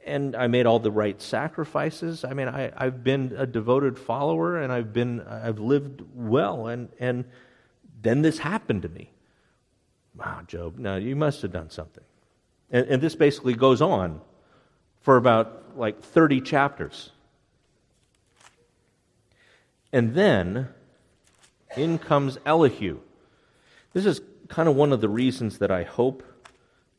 and 0.05 0.35
I 0.35 0.47
made 0.47 0.65
all 0.65 0.79
the 0.79 0.91
right 0.91 1.21
sacrifices. 1.21 2.23
I 2.23 2.33
mean, 2.33 2.47
I, 2.47 2.71
have 2.77 3.03
been 3.03 3.33
a 3.37 3.45
devoted 3.45 3.97
follower, 3.97 4.57
and 4.57 4.71
I've 4.71 4.93
been 4.93 5.21
I've 5.21 5.59
lived 5.59 6.01
well, 6.13 6.67
and 6.67 6.89
and 6.99 7.25
then 8.01 8.21
this 8.21 8.39
happened 8.39 8.81
to 8.83 8.89
me. 8.89 9.11
Wow, 10.15 10.41
Job, 10.47 10.77
now 10.77 10.95
you 10.95 11.15
must 11.15 11.41
have 11.41 11.51
done 11.51 11.69
something, 11.69 12.03
and, 12.71 12.87
and 12.87 13.01
this 13.01 13.15
basically 13.15 13.53
goes 13.53 13.81
on 13.81 14.21
for 15.01 15.17
about 15.17 15.77
like 15.77 16.01
thirty 16.01 16.41
chapters, 16.41 17.11
and 19.93 20.13
then 20.13 20.69
in 21.75 21.97
comes 21.97 22.37
Elihu. 22.45 22.99
This 23.93 24.05
is 24.05 24.21
kind 24.47 24.67
of 24.67 24.75
one 24.75 24.93
of 24.93 25.01
the 25.01 25.09
reasons 25.09 25.59
that 25.59 25.71
I 25.71 25.83
hope 25.83 26.23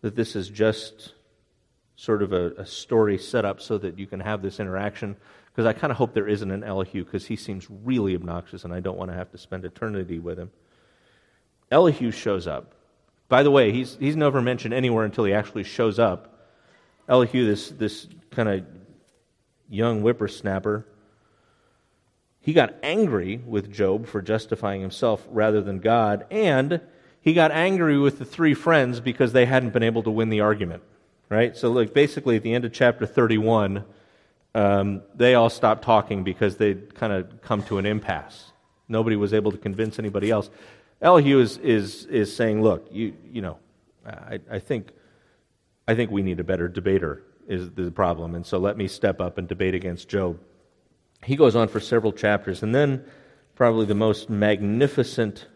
that 0.01 0.17
this 0.17 0.37
is 0.37 0.49
just 0.49 1.15
sort 1.97 2.23
of 2.23 2.33
a, 2.33 2.53
a 2.53 2.67
story 2.67 3.19
set 3.19 3.45
up 3.45 3.61
so 3.61 3.79
that 3.79 3.99
you 3.99 4.07
can 4.07 4.21
have 4.21 4.43
this 4.43 4.59
interaction. 4.59 5.17
Because 5.47 5.67
I 5.67 5.75
kind 5.75 5.91
of 5.91 5.99
hope 5.99 6.15
there 6.15 6.29
isn't 6.29 6.51
an 6.51 6.65
Elihu 6.65 7.05
because 7.05 7.27
he 7.27 7.37
seems 7.37 7.67
really 7.69 8.15
obnoxious 8.15 8.65
and 8.65 8.73
I 8.73 8.81
don't 8.81 8.97
want 8.97 9.11
to 9.11 9.17
have 9.17 9.31
to 9.33 9.39
spend 9.39 9.67
eternity 9.67 10.19
with 10.19 10.39
him. 10.39 10.51
Elihu 11.71 12.11
shows 12.11 12.47
up. 12.47 12.75
By 13.33 13.43
the 13.43 13.51
way, 13.51 13.73
he's, 13.73 13.97
he's 13.99 14.15
never 14.15 14.43
mentioned 14.43 14.75
anywhere 14.75 15.07
until 15.07 15.25
he 15.25 15.33
actually 15.33 15.65
shows 15.65 15.99
up. 15.99 16.39
Elihu, 17.09 17.47
this, 17.47 17.71
this 17.71 18.07
kind 18.31 18.47
of 18.47 18.67
young 19.71 20.03
whippersnapper, 20.03 20.85
he 22.41 22.53
got 22.53 22.75
angry 22.83 23.39
with 23.39 23.73
Job 23.73 24.07
for 24.07 24.21
justifying 24.21 24.83
himself 24.83 25.27
rather 25.31 25.63
than 25.63 25.79
God, 25.79 26.27
and 26.31 26.83
he 27.23 27.33
got 27.33 27.53
angry 27.53 27.97
with 27.99 28.19
the 28.19 28.27
three 28.27 28.53
friends 28.53 29.01
because 29.01 29.33
they 29.33 29.47
hadn't 29.47 29.73
been 29.73 29.83
able 29.83 30.03
to 30.03 30.11
win 30.11 30.29
the 30.29 30.41
argument 30.41 30.83
right? 31.33 31.57
So, 31.57 31.73
like, 31.73 31.95
basically, 31.95 32.37
at 32.37 32.43
the 32.43 32.53
end 32.53 32.67
of 32.67 32.75
chapter 32.75 33.07
31, 33.07 33.87
um, 34.55 35.01
they 35.15 35.35
all 35.35 35.49
stopped 35.49 35.83
talking 35.83 36.25
because 36.25 36.59
they'd 36.59 36.95
kind 36.95 37.11
of 37.11 37.41
come 37.41 37.63
to 37.63 37.79
an 37.79 37.87
impasse. 37.87 38.53
Nobody 38.87 39.17
was 39.17 39.33
able 39.33 39.51
to 39.51 39.57
convince 39.57 39.99
anybody 39.99 40.31
else. 40.31 40.51
Elihu 41.03 41.41
is, 41.41 41.59
is, 41.59 42.07
is 42.07 42.35
saying, 42.35 42.63
look, 42.63 42.87
you, 42.91 43.15
you 43.31 43.43
know, 43.43 43.59
I, 44.07 44.39
I, 44.51 44.59
think, 44.61 44.93
I 45.87 45.95
think 45.95 46.11
we 46.11 46.23
need 46.23 46.41
a 46.41 46.45
better 46.45 46.69
debater, 46.69 47.25
is 47.49 47.71
the 47.73 47.91
problem. 47.91 48.35
And 48.35 48.47
so 48.47 48.59
let 48.59 48.77
me 48.77 48.87
step 48.87 49.21
up 49.21 49.37
and 49.37 49.49
debate 49.49 49.75
against 49.75 50.09
Job. 50.09 50.39
He 51.25 51.37
goes 51.37 51.57
on 51.57 51.69
for 51.69 51.81
several 51.81 52.13
chapters. 52.13 52.63
And 52.63 52.75
then, 52.75 53.05
probably 53.55 53.87
the 53.87 53.95
most 53.95 54.31
magnificent 54.31 55.47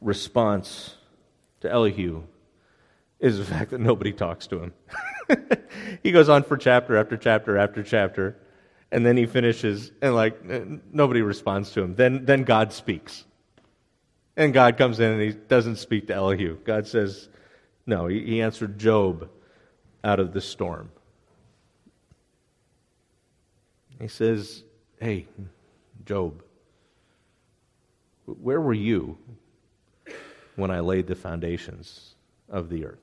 response 0.00 0.96
to 1.60 1.70
Elihu 1.70 2.24
is 3.20 3.38
the 3.38 3.44
fact 3.54 3.70
that 3.70 3.80
nobody 3.80 4.12
talks 4.12 4.46
to 4.48 4.58
him. 4.58 4.74
he 6.02 6.12
goes 6.12 6.28
on 6.28 6.42
for 6.42 6.56
chapter 6.56 6.96
after 6.96 7.16
chapter 7.16 7.56
after 7.56 7.82
chapter, 7.82 8.36
and 8.90 9.06
then 9.06 9.16
he 9.16 9.26
finishes, 9.26 9.92
and 10.02 10.14
like 10.14 10.44
nobody 10.92 11.22
responds 11.22 11.70
to 11.72 11.82
him. 11.82 11.94
Then, 11.94 12.24
then 12.24 12.44
God 12.44 12.72
speaks. 12.72 13.24
And 14.36 14.54
God 14.54 14.78
comes 14.78 14.98
in 15.00 15.12
and 15.12 15.20
he 15.20 15.32
doesn't 15.32 15.76
speak 15.76 16.06
to 16.06 16.14
Elihu. 16.14 16.56
God 16.64 16.86
says, 16.86 17.28
no, 17.86 18.06
he, 18.06 18.40
answered 18.40 18.78
Job 18.78 19.28
out 20.04 20.20
of 20.20 20.32
the 20.32 20.40
storm. 20.40 20.90
He 24.00 24.08
says, 24.08 24.64
hey, 25.00 25.26
Job, 26.06 26.42
where 28.24 28.60
were 28.60 28.72
you 28.72 29.18
when 30.56 30.70
I 30.70 30.80
laid 30.80 31.06
the 31.06 31.14
foundations 31.14 32.14
of 32.48 32.68
the 32.68 32.86
earth? 32.86 32.98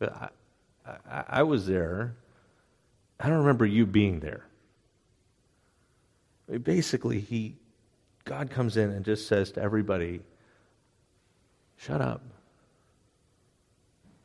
I, 0.00 0.28
I, 0.86 1.24
I 1.28 1.42
was 1.42 1.66
there. 1.66 2.14
I 3.18 3.28
don't 3.28 3.38
remember 3.38 3.66
you 3.66 3.86
being 3.86 4.20
there. 4.20 4.44
Basically, 6.62 7.20
he, 7.20 7.56
God 8.28 8.50
comes 8.50 8.76
in 8.76 8.90
and 8.90 9.06
just 9.06 9.26
says 9.26 9.52
to 9.52 9.62
everybody, 9.62 10.20
shut 11.78 12.02
up. 12.02 12.22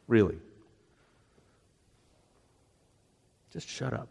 Really. 0.07 0.37
Just 3.53 3.69
shut 3.69 3.93
up. 3.93 4.09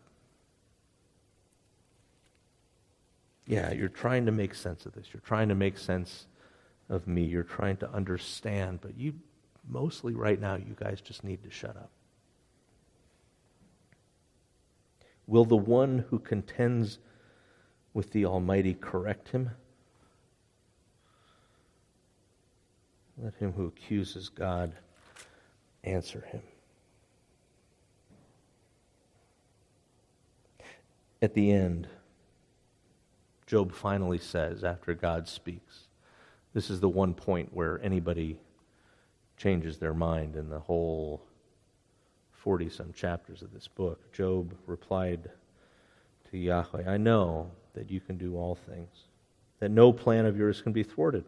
Yeah, 3.46 3.70
you're 3.72 3.90
trying 3.90 4.24
to 4.24 4.32
make 4.32 4.54
sense 4.54 4.86
of 4.86 4.94
this. 4.94 5.08
You're 5.12 5.20
trying 5.20 5.50
to 5.50 5.54
make 5.54 5.76
sense 5.76 6.26
of 6.88 7.06
me. 7.06 7.24
You're 7.24 7.42
trying 7.42 7.76
to 7.78 7.90
understand, 7.92 8.80
but 8.80 8.96
you 8.96 9.12
mostly 9.68 10.14
right 10.14 10.40
now, 10.40 10.54
you 10.54 10.74
guys 10.74 11.02
just 11.02 11.22
need 11.22 11.42
to 11.44 11.50
shut 11.50 11.76
up. 11.76 11.90
Will 15.26 15.44
the 15.44 15.54
one 15.54 16.06
who 16.08 16.18
contends 16.18 16.98
with 17.92 18.10
the 18.12 18.24
Almighty 18.24 18.72
correct 18.72 19.28
him? 19.28 19.50
Let 23.18 23.34
him 23.34 23.52
who 23.52 23.66
accuses 23.66 24.28
God 24.28 24.72
answer 25.84 26.22
him. 26.30 26.42
At 31.20 31.34
the 31.34 31.52
end, 31.52 31.88
Job 33.46 33.72
finally 33.72 34.18
says, 34.18 34.64
after 34.64 34.94
God 34.94 35.28
speaks, 35.28 35.88
this 36.54 36.70
is 36.70 36.80
the 36.80 36.88
one 36.88 37.14
point 37.14 37.50
where 37.52 37.80
anybody 37.82 38.38
changes 39.36 39.78
their 39.78 39.94
mind 39.94 40.36
in 40.36 40.48
the 40.48 40.58
whole 40.58 41.22
40 42.32 42.70
some 42.70 42.92
chapters 42.92 43.42
of 43.42 43.52
this 43.52 43.68
book. 43.68 44.12
Job 44.12 44.54
replied 44.66 45.30
to 46.30 46.38
Yahweh, 46.38 46.88
I 46.88 46.96
know 46.96 47.50
that 47.74 47.90
you 47.90 48.00
can 48.00 48.18
do 48.18 48.36
all 48.36 48.54
things, 48.54 49.04
that 49.60 49.70
no 49.70 49.92
plan 49.92 50.26
of 50.26 50.36
yours 50.36 50.60
can 50.60 50.72
be 50.72 50.82
thwarted. 50.82 51.24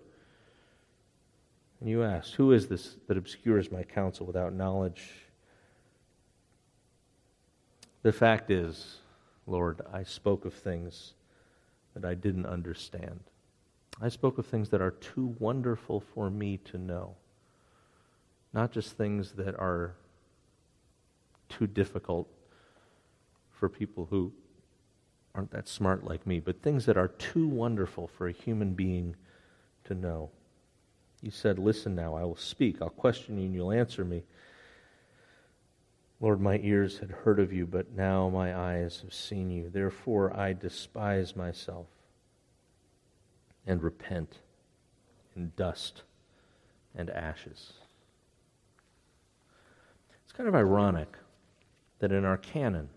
And 1.81 1.89
you 1.89 2.03
asked, 2.03 2.35
Who 2.35 2.53
is 2.53 2.69
this 2.69 2.97
that 3.07 3.17
obscures 3.17 3.71
my 3.71 3.83
counsel 3.83 4.27
without 4.27 4.53
knowledge? 4.53 5.11
The 8.03 8.13
fact 8.13 8.51
is, 8.51 8.99
Lord, 9.47 9.81
I 9.93 10.03
spoke 10.03 10.45
of 10.45 10.55
things 10.55 11.15
that 11.95 12.05
I 12.05 12.15
didn't 12.15 12.47
understand. 12.47 13.21
I 14.01 14.09
spoke 14.09 14.39
of 14.39 14.47
things 14.47 14.71
that 14.71 14.81
are 14.81 14.91
too 14.91 15.35
wonderful 15.39 16.01
for 16.01 16.29
me 16.31 16.59
to 16.65 16.79
know, 16.79 17.15
not 18.53 18.73
just 18.73 18.97
things 18.97 19.33
that 19.33 19.59
are 19.59 19.95
too 21.49 21.67
difficult 21.67 22.29
for 23.53 23.69
people 23.69 24.07
who 24.11 24.33
aren't 25.35 25.51
that 25.51 25.69
smart 25.69 26.05
like 26.05 26.27
me, 26.27 26.41
but 26.41 26.63
things 26.63 26.87
that 26.87 26.97
are 26.97 27.09
too 27.09 27.49
wonderful 27.49 28.07
for 28.07 28.29
a 28.29 28.33
human 28.33 28.75
being 28.75 29.17
to 29.85 29.95
know. 29.95 30.31
You 31.25 31.31
said, 31.31 31.59
Listen 31.59 31.95
now, 31.95 32.15
I 32.17 32.25
will 32.25 32.37
speak. 32.37 32.83
I'll 32.83 32.91
question 32.91 33.39
you 33.39 33.47
and 33.47 33.55
you'll 33.55 33.73
answer 33.73 34.05
me. 34.05 34.25
Lord, 36.21 36.39
my 36.39 36.61
ears 36.63 36.99
had 36.99 37.11
heard 37.11 37.41
of 37.41 37.51
you, 37.51 37.67
but 37.67 37.93
now 37.93 38.29
my 38.29 38.55
eyes 38.55 39.01
have 39.01 39.15
seen 39.15 39.51
you. 39.51 39.71
Therefore, 39.71 40.37
I 40.37 40.53
despise 40.53 41.35
myself 41.35 41.87
and 43.67 43.83
repent 43.83 44.41
in 45.35 45.53
dust 45.57 46.03
and 46.95 47.09
ashes. 47.09 47.73
It's 50.25 50.33
kind 50.33 50.47
of 50.47 50.55
ironic 50.55 51.17
that 52.01 52.13
in 52.13 52.27
our 52.27 52.37
canon, 52.37 52.91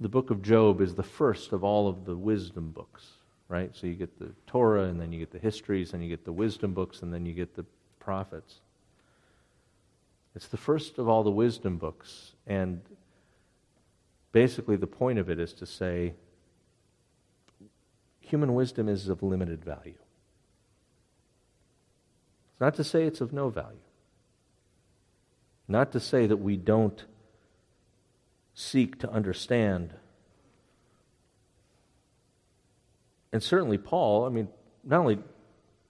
the 0.00 0.08
book 0.08 0.30
of 0.30 0.42
Job 0.42 0.80
is 0.80 0.96
the 0.96 1.04
first 1.04 1.52
of 1.52 1.62
all 1.62 1.86
of 1.86 2.04
the 2.04 2.16
wisdom 2.16 2.72
books, 2.72 3.15
right? 3.48 3.74
So 3.74 3.86
you 3.86 3.94
get 3.94 4.18
the 4.18 4.30
Torah, 4.46 4.84
and 4.84 5.00
then 5.00 5.12
you 5.12 5.18
get 5.18 5.30
the 5.30 5.38
histories, 5.38 5.92
and 5.92 6.02
you 6.02 6.08
get 6.08 6.24
the 6.24 6.32
wisdom 6.32 6.74
books, 6.74 7.02
and 7.02 7.12
then 7.12 7.26
you 7.26 7.32
get 7.32 7.54
the 7.54 7.64
prophets. 8.00 8.60
It's 10.34 10.48
the 10.48 10.56
first 10.56 10.98
of 10.98 11.08
all 11.08 11.22
the 11.22 11.30
wisdom 11.30 11.78
books. 11.78 12.32
And 12.46 12.82
basically, 14.32 14.76
the 14.76 14.86
point 14.86 15.18
of 15.18 15.30
it 15.30 15.40
is 15.40 15.52
to 15.54 15.66
say 15.66 16.14
human 18.20 18.54
wisdom 18.54 18.88
is 18.88 19.08
of 19.08 19.22
limited 19.22 19.64
value. 19.64 19.94
It's 22.50 22.60
not 22.60 22.74
to 22.74 22.84
say 22.84 23.04
it's 23.04 23.20
of 23.20 23.32
no 23.32 23.48
value. 23.48 23.78
Not 25.68 25.92
to 25.92 26.00
say 26.00 26.26
that 26.26 26.36
we 26.36 26.56
don't 26.56 27.04
seek 28.54 28.98
to 29.00 29.10
understand. 29.10 29.94
And 33.32 33.42
certainly, 33.42 33.78
Paul, 33.78 34.24
I 34.24 34.28
mean, 34.28 34.48
not 34.84 35.00
only 35.00 35.18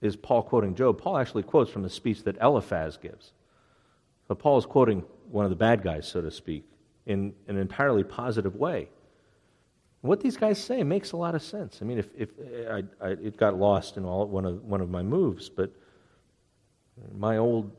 is 0.01 0.15
Paul 0.15 0.43
quoting 0.43 0.75
Job, 0.75 0.99
Paul 0.99 1.17
actually 1.17 1.43
quotes 1.43 1.71
from 1.71 1.83
the 1.83 1.89
speech 1.89 2.23
that 2.23 2.37
Eliphaz 2.41 2.97
gives. 2.97 3.33
So 4.27 4.35
Paul 4.35 4.57
is 4.57 4.65
quoting 4.65 5.03
one 5.29 5.45
of 5.45 5.49
the 5.49 5.55
bad 5.55 5.83
guys, 5.83 6.07
so 6.07 6.21
to 6.21 6.31
speak, 6.31 6.65
in 7.05 7.33
an 7.47 7.57
entirely 7.57 8.03
positive 8.03 8.55
way. 8.55 8.89
What 10.01 10.21
these 10.21 10.37
guys 10.37 10.63
say 10.63 10.83
makes 10.83 11.11
a 11.11 11.17
lot 11.17 11.35
of 11.35 11.41
sense. 11.41 11.79
I 11.81 11.85
mean, 11.85 11.97
if, 11.97 12.09
if 12.15 12.29
I, 12.69 12.83
I, 13.01 13.09
it 13.09 13.37
got 13.37 13.57
lost 13.57 13.97
in 13.97 14.05
all, 14.05 14.27
one, 14.27 14.45
of, 14.45 14.63
one 14.63 14.81
of 14.81 14.89
my 14.89 15.01
moves, 15.01 15.49
but 15.49 15.71
my 17.15 17.37
old 17.37 17.71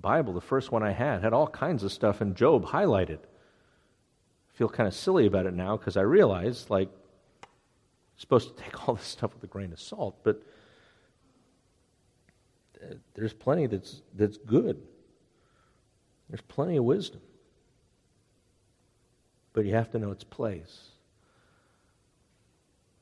Bible, 0.00 0.32
the 0.32 0.40
first 0.40 0.72
one 0.72 0.82
I 0.82 0.92
had, 0.92 1.22
had 1.22 1.32
all 1.32 1.46
kinds 1.46 1.84
of 1.84 1.92
stuff 1.92 2.22
in 2.22 2.34
Job 2.34 2.64
highlighted. 2.64 3.18
I 3.18 4.56
feel 4.56 4.68
kind 4.68 4.86
of 4.86 4.94
silly 4.94 5.26
about 5.26 5.46
it 5.46 5.54
now 5.54 5.76
because 5.76 5.96
I 5.96 6.02
realize, 6.02 6.70
like, 6.70 6.88
supposed 8.20 8.54
to 8.54 8.62
take 8.62 8.88
all 8.88 8.94
this 8.94 9.06
stuff 9.06 9.34
with 9.34 9.42
a 9.42 9.46
grain 9.46 9.72
of 9.72 9.80
salt, 9.80 10.18
but 10.22 10.42
uh, 12.82 12.94
there's 13.14 13.32
plenty 13.32 13.66
that's, 13.66 14.02
that's 14.14 14.36
good. 14.36 14.80
There's 16.28 16.42
plenty 16.42 16.76
of 16.76 16.84
wisdom. 16.84 17.20
But 19.52 19.64
you 19.64 19.74
have 19.74 19.90
to 19.92 19.98
know 19.98 20.12
its 20.12 20.22
place. 20.22 20.90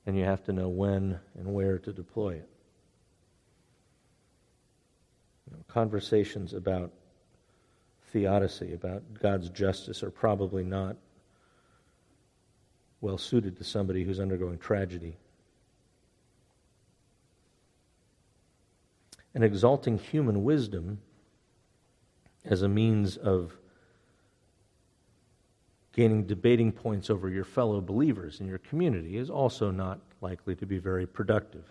And 0.07 0.16
you 0.16 0.24
have 0.24 0.42
to 0.44 0.52
know 0.52 0.68
when 0.68 1.18
and 1.37 1.52
where 1.52 1.78
to 1.78 1.92
deploy 1.92 2.37
it. 2.37 2.48
You 5.46 5.57
know, 5.57 5.64
conversations 5.68 6.54
about 6.54 6.92
theodicy, 8.12 8.72
about 8.72 9.02
God's 9.20 9.50
justice, 9.50 10.02
are 10.02 10.11
probably 10.11 10.64
not 10.64 10.96
well 13.00 13.18
suited 13.18 13.56
to 13.56 13.64
somebody 13.64 14.04
who's 14.04 14.20
undergoing 14.20 14.58
tragedy. 14.58 15.16
And 19.34 19.44
exalting 19.44 19.98
human 19.98 20.42
wisdom 20.42 21.00
as 22.44 22.62
a 22.62 22.68
means 22.68 23.16
of 23.16 23.52
gaining 25.92 26.24
debating 26.24 26.72
points 26.72 27.11
over 27.11 27.28
your 27.28 27.44
fellow 27.44 27.80
believers 27.80 28.40
in 28.40 28.46
your 28.46 28.58
community 28.58 29.16
is 29.16 29.30
also 29.30 29.70
not 29.70 30.00
likely 30.20 30.54
to 30.56 30.66
be 30.66 30.78
very 30.78 31.06
productive. 31.06 31.64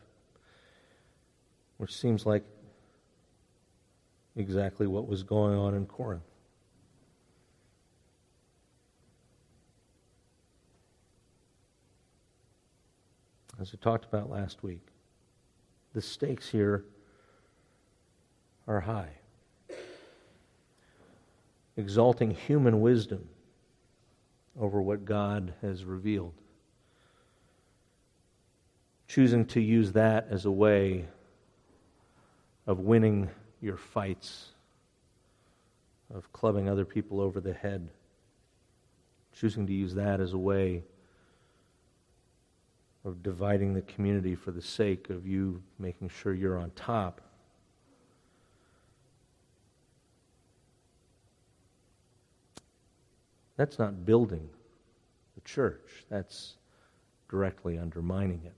Which 1.78 1.96
seems 1.96 2.26
like 2.26 2.44
exactly 4.36 4.88
what 4.88 5.08
was 5.08 5.24
going 5.24 5.58
on 5.58 5.74
in 5.74 5.86
Corinth. 5.86 6.24
As 13.60 13.72
we 13.72 13.80
talked 13.80 14.06
about 14.06 14.30
last 14.30 14.64
week, 14.64 14.86
the 15.94 16.02
stakes 16.02 16.50
here 16.50 16.86
are 18.68 18.82
high 18.82 19.10
exalting 21.78 22.32
human 22.32 22.82
wisdom 22.82 23.30
over 24.60 24.82
what 24.82 25.06
God 25.06 25.54
has 25.62 25.86
revealed. 25.86 26.34
Choosing 29.08 29.46
to 29.46 29.62
use 29.62 29.94
that 29.94 30.28
as 30.30 30.46
a 30.46 30.52
way 30.52 31.06
of 32.66 32.80
winning 32.80 33.30
your 33.62 33.78
fights, 33.78 34.50
of 36.14 36.32
clubbing 36.34 36.68
other 36.68 36.84
people 36.84 37.22
over 37.22 37.40
the 37.40 37.54
head. 37.54 37.88
Choosing 39.34 39.68
to 39.68 39.74
use 39.74 39.94
that 39.94 40.20
as 40.20 40.34
a 40.34 40.38
way 40.38 40.84
of 43.08 43.24
dividing 43.24 43.74
the 43.74 43.82
community 43.82 44.36
for 44.36 44.52
the 44.52 44.62
sake 44.62 45.10
of 45.10 45.26
you 45.26 45.64
making 45.80 46.10
sure 46.10 46.34
you're 46.34 46.60
on 46.60 46.70
top 46.76 47.22
That's 53.58 53.80
not 53.80 54.06
building 54.06 54.48
the 55.36 55.42
church, 55.42 56.06
that's 56.10 56.54
directly 57.30 57.78
undermining 57.78 58.42
it. 58.46 58.54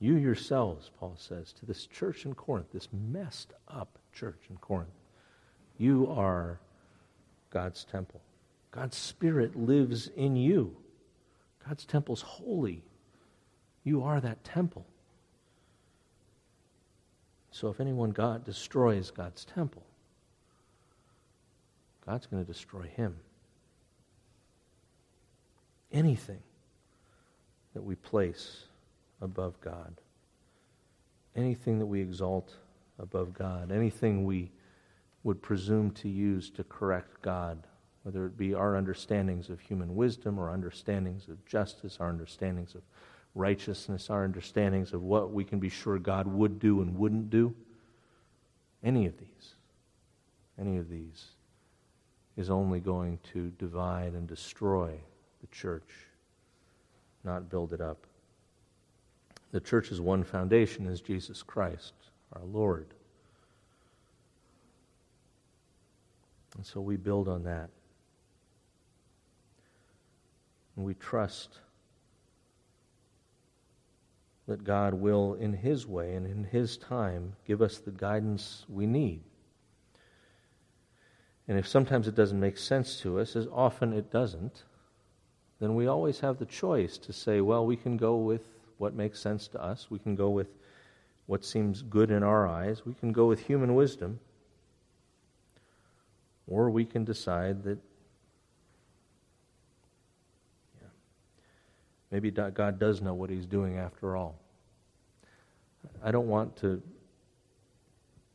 You 0.00 0.16
yourselves, 0.16 0.90
Paul 0.98 1.14
says, 1.16 1.52
to 1.54 1.64
this 1.66 1.86
church 1.86 2.26
in 2.26 2.34
Corinth, 2.34 2.66
this 2.72 2.88
messed 2.92 3.54
up 3.68 3.98
church 4.12 4.40
in 4.50 4.56
Corinth, 4.56 4.90
you 5.78 6.08
are 6.10 6.58
God's 7.50 7.84
temple. 7.84 8.20
God's 8.72 8.96
Spirit 8.96 9.56
lives 9.56 10.08
in 10.08 10.34
you. 10.34 10.76
God's 11.66 11.84
temple's 11.84 12.22
holy. 12.22 12.82
You 13.84 14.02
are 14.02 14.20
that 14.20 14.44
temple. 14.44 14.86
So 17.50 17.68
if 17.68 17.80
anyone 17.80 18.10
God 18.10 18.44
destroys 18.44 19.10
God's 19.10 19.44
temple, 19.44 19.84
God's 22.04 22.26
going 22.26 22.44
to 22.44 22.52
destroy 22.52 22.82
him. 22.82 23.16
Anything 25.92 26.40
that 27.74 27.82
we 27.82 27.94
place 27.94 28.64
above 29.20 29.60
God, 29.60 29.94
anything 31.36 31.78
that 31.78 31.86
we 31.86 32.00
exalt 32.00 32.54
above 32.98 33.32
God, 33.32 33.70
anything 33.70 34.24
we 34.24 34.50
would 35.22 35.40
presume 35.40 35.90
to 35.92 36.08
use 36.08 36.50
to 36.50 36.64
correct 36.64 37.22
God, 37.22 37.58
whether 38.04 38.26
it 38.26 38.36
be 38.36 38.54
our 38.54 38.76
understandings 38.76 39.48
of 39.48 39.58
human 39.60 39.96
wisdom 39.96 40.38
or 40.38 40.50
understandings 40.50 41.28
of 41.28 41.44
justice, 41.46 41.96
our 42.00 42.10
understandings 42.10 42.74
of 42.74 42.82
righteousness, 43.34 44.10
our 44.10 44.24
understandings 44.24 44.92
of 44.92 45.02
what 45.02 45.32
we 45.32 45.42
can 45.42 45.58
be 45.58 45.70
sure 45.70 45.98
God 45.98 46.26
would 46.26 46.60
do 46.60 46.82
and 46.82 46.96
wouldn't 46.96 47.30
do, 47.30 47.54
any 48.84 49.06
of 49.06 49.18
these, 49.18 49.54
any 50.60 50.76
of 50.76 50.88
these 50.88 51.24
is 52.36 52.50
only 52.50 52.78
going 52.78 53.18
to 53.32 53.50
divide 53.58 54.12
and 54.12 54.28
destroy 54.28 54.92
the 55.40 55.46
church, 55.48 55.88
not 57.24 57.48
build 57.48 57.72
it 57.72 57.80
up. 57.80 58.06
The 59.52 59.60
church's 59.60 60.00
one 60.00 60.24
foundation 60.24 60.86
is 60.86 61.00
Jesus 61.00 61.42
Christ, 61.42 61.94
our 62.34 62.44
Lord. 62.44 62.86
And 66.56 66.66
so 66.66 66.80
we 66.80 66.96
build 66.96 67.28
on 67.28 67.44
that. 67.44 67.70
And 70.76 70.84
we 70.84 70.94
trust 70.94 71.58
that 74.46 74.64
God 74.64 74.94
will, 74.94 75.34
in 75.34 75.52
His 75.52 75.86
way 75.86 76.14
and 76.14 76.26
in 76.26 76.44
His 76.44 76.76
time, 76.76 77.34
give 77.46 77.62
us 77.62 77.78
the 77.78 77.92
guidance 77.92 78.66
we 78.68 78.86
need 78.86 79.22
And 81.46 81.58
if 81.58 81.68
sometimes 81.68 82.08
it 82.08 82.14
doesn't 82.14 82.40
make 82.40 82.56
sense 82.56 83.00
to 83.00 83.18
us, 83.20 83.36
as 83.36 83.46
often 83.52 83.92
it 83.92 84.10
doesn't, 84.10 84.64
then 85.60 85.74
we 85.74 85.86
always 85.86 86.20
have 86.20 86.38
the 86.38 86.46
choice 86.46 86.98
to 86.98 87.12
say, 87.12 87.40
well, 87.40 87.66
we 87.66 87.76
can 87.76 87.96
go 87.96 88.16
with 88.16 88.42
what 88.78 88.94
makes 88.94 89.20
sense 89.20 89.46
to 89.48 89.62
us. 89.62 89.90
We 89.90 89.98
can 89.98 90.14
go 90.14 90.30
with 90.30 90.48
what 91.26 91.44
seems 91.44 91.82
good 91.82 92.10
in 92.10 92.22
our 92.22 92.46
eyes. 92.46 92.84
We 92.84 92.94
can 92.94 93.12
go 93.12 93.26
with 93.26 93.40
human 93.40 93.74
wisdom. 93.74 94.20
Or 96.46 96.70
we 96.70 96.84
can 96.84 97.04
decide 97.04 97.62
that 97.64 97.78
maybe 102.14 102.30
God 102.30 102.78
does 102.78 103.02
know 103.02 103.12
what 103.12 103.28
He's 103.28 103.44
doing 103.44 103.76
after 103.76 104.16
all. 104.16 104.38
I 106.00 106.12
don't 106.12 106.28
want 106.28 106.56
to. 106.58 106.80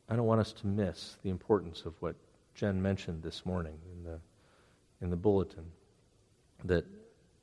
I 0.10 0.18
don't 0.18 0.26
want 0.26 0.42
us 0.42 0.52
to 0.54 0.68
miss 0.68 1.16
the 1.24 1.30
importance 1.30 1.84
of 1.86 1.94
what 2.02 2.16
Jen 2.56 2.82
mentioned 2.82 3.24
this 3.24 3.46
morning 3.46 3.78
in 3.94 4.04
the 4.04 4.20
in 5.02 5.10
the 5.10 5.16
bulletin. 5.16 5.64
That 6.66 6.86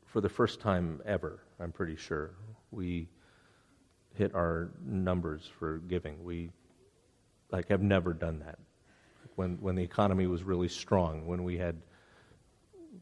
for 0.04 0.20
the 0.20 0.28
first 0.28 0.60
time 0.60 1.00
ever, 1.06 1.40
I'm 1.58 1.72
pretty 1.72 1.96
sure, 1.96 2.32
we 2.70 3.08
hit 4.12 4.34
our 4.34 4.68
numbers 4.84 5.50
for 5.58 5.78
giving. 5.88 6.22
We 6.22 6.50
like 7.50 7.68
have 7.68 7.80
never 7.80 8.12
done 8.12 8.40
that. 8.40 8.58
When 9.36 9.56
when 9.62 9.74
the 9.74 9.82
economy 9.82 10.26
was 10.26 10.42
really 10.42 10.68
strong, 10.68 11.26
when 11.26 11.44
we 11.44 11.56
had 11.56 11.80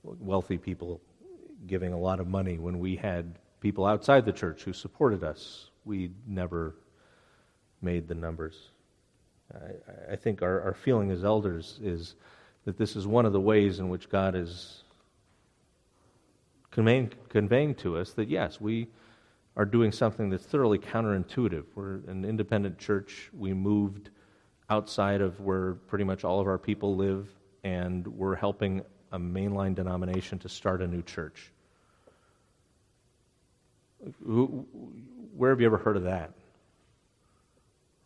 wealthy 0.04 0.56
people 0.56 1.00
giving 1.66 1.92
a 1.92 1.98
lot 1.98 2.20
of 2.20 2.26
money, 2.26 2.58
when 2.58 2.78
we 2.78 2.96
had 2.96 3.38
people 3.60 3.86
outside 3.86 4.24
the 4.24 4.32
church 4.32 4.62
who 4.62 4.72
supported 4.72 5.24
us, 5.24 5.70
we 5.84 6.10
never 6.26 6.74
made 7.80 8.08
the 8.08 8.14
numbers. 8.14 8.70
I, 9.54 10.12
I 10.12 10.16
think 10.16 10.42
our, 10.42 10.60
our 10.62 10.74
feeling 10.74 11.10
as 11.10 11.24
elders 11.24 11.78
is 11.82 12.14
that 12.64 12.78
this 12.78 12.96
is 12.96 13.06
one 13.06 13.26
of 13.26 13.32
the 13.32 13.40
ways 13.40 13.78
in 13.78 13.88
which 13.88 14.08
God 14.08 14.34
is 14.34 14.82
conveying, 16.70 17.12
conveying 17.28 17.74
to 17.76 17.98
us 17.98 18.12
that, 18.14 18.28
yes, 18.28 18.60
we 18.60 18.88
are 19.56 19.64
doing 19.64 19.92
something 19.92 20.30
that's 20.30 20.44
thoroughly 20.44 20.78
counterintuitive. 20.78 21.64
We're 21.74 22.00
an 22.08 22.24
independent 22.24 22.78
church. 22.78 23.30
We 23.32 23.52
moved 23.52 24.10
outside 24.68 25.20
of 25.20 25.40
where 25.40 25.74
pretty 25.74 26.04
much 26.04 26.24
all 26.24 26.40
of 26.40 26.46
our 26.46 26.58
people 26.58 26.96
live, 26.96 27.28
and 27.62 28.06
we're 28.06 28.34
helping 28.34 28.82
a 29.12 29.18
mainline 29.18 29.74
denomination 29.74 30.38
to 30.40 30.48
start 30.48 30.82
a 30.82 30.86
new 30.86 31.02
church. 31.02 31.52
Where 34.22 35.50
have 35.50 35.60
you 35.60 35.66
ever 35.66 35.78
heard 35.78 35.96
of 35.96 36.04
that? 36.04 36.32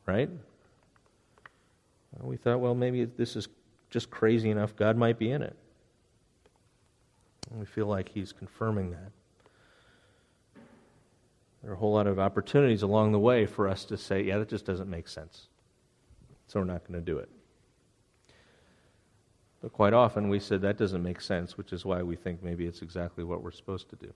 Right? 0.06 0.30
We 2.20 2.36
thought, 2.36 2.60
well, 2.60 2.74
maybe 2.74 3.04
this 3.04 3.36
is 3.36 3.48
just 3.90 4.10
crazy 4.10 4.50
enough. 4.50 4.74
God 4.74 4.96
might 4.96 5.18
be 5.18 5.30
in 5.30 5.42
it. 5.42 5.56
And 7.50 7.60
we 7.60 7.66
feel 7.66 7.86
like 7.86 8.08
He's 8.08 8.32
confirming 8.32 8.90
that. 8.90 9.12
There 11.62 11.70
are 11.70 11.74
a 11.74 11.76
whole 11.76 11.92
lot 11.92 12.06
of 12.06 12.18
opportunities 12.18 12.82
along 12.82 13.12
the 13.12 13.18
way 13.18 13.46
for 13.46 13.68
us 13.68 13.84
to 13.86 13.96
say, 13.96 14.22
yeah, 14.22 14.38
that 14.38 14.48
just 14.48 14.64
doesn't 14.64 14.88
make 14.88 15.08
sense. 15.08 15.48
So 16.46 16.60
we're 16.60 16.66
not 16.66 16.86
going 16.86 16.98
to 16.98 17.04
do 17.04 17.18
it. 17.18 17.28
But 19.60 19.72
quite 19.72 19.92
often 19.92 20.28
we 20.28 20.38
said 20.38 20.62
that 20.62 20.78
doesn't 20.78 21.02
make 21.02 21.20
sense, 21.20 21.58
which 21.58 21.72
is 21.72 21.84
why 21.84 22.02
we 22.02 22.16
think 22.16 22.42
maybe 22.42 22.66
it's 22.66 22.80
exactly 22.80 23.24
what 23.24 23.42
we're 23.42 23.50
supposed 23.50 23.90
to 23.90 23.96
do. 23.96 24.12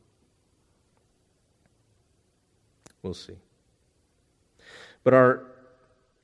We'll 3.02 3.14
see. 3.14 3.36
But 5.04 5.14
our, 5.14 5.44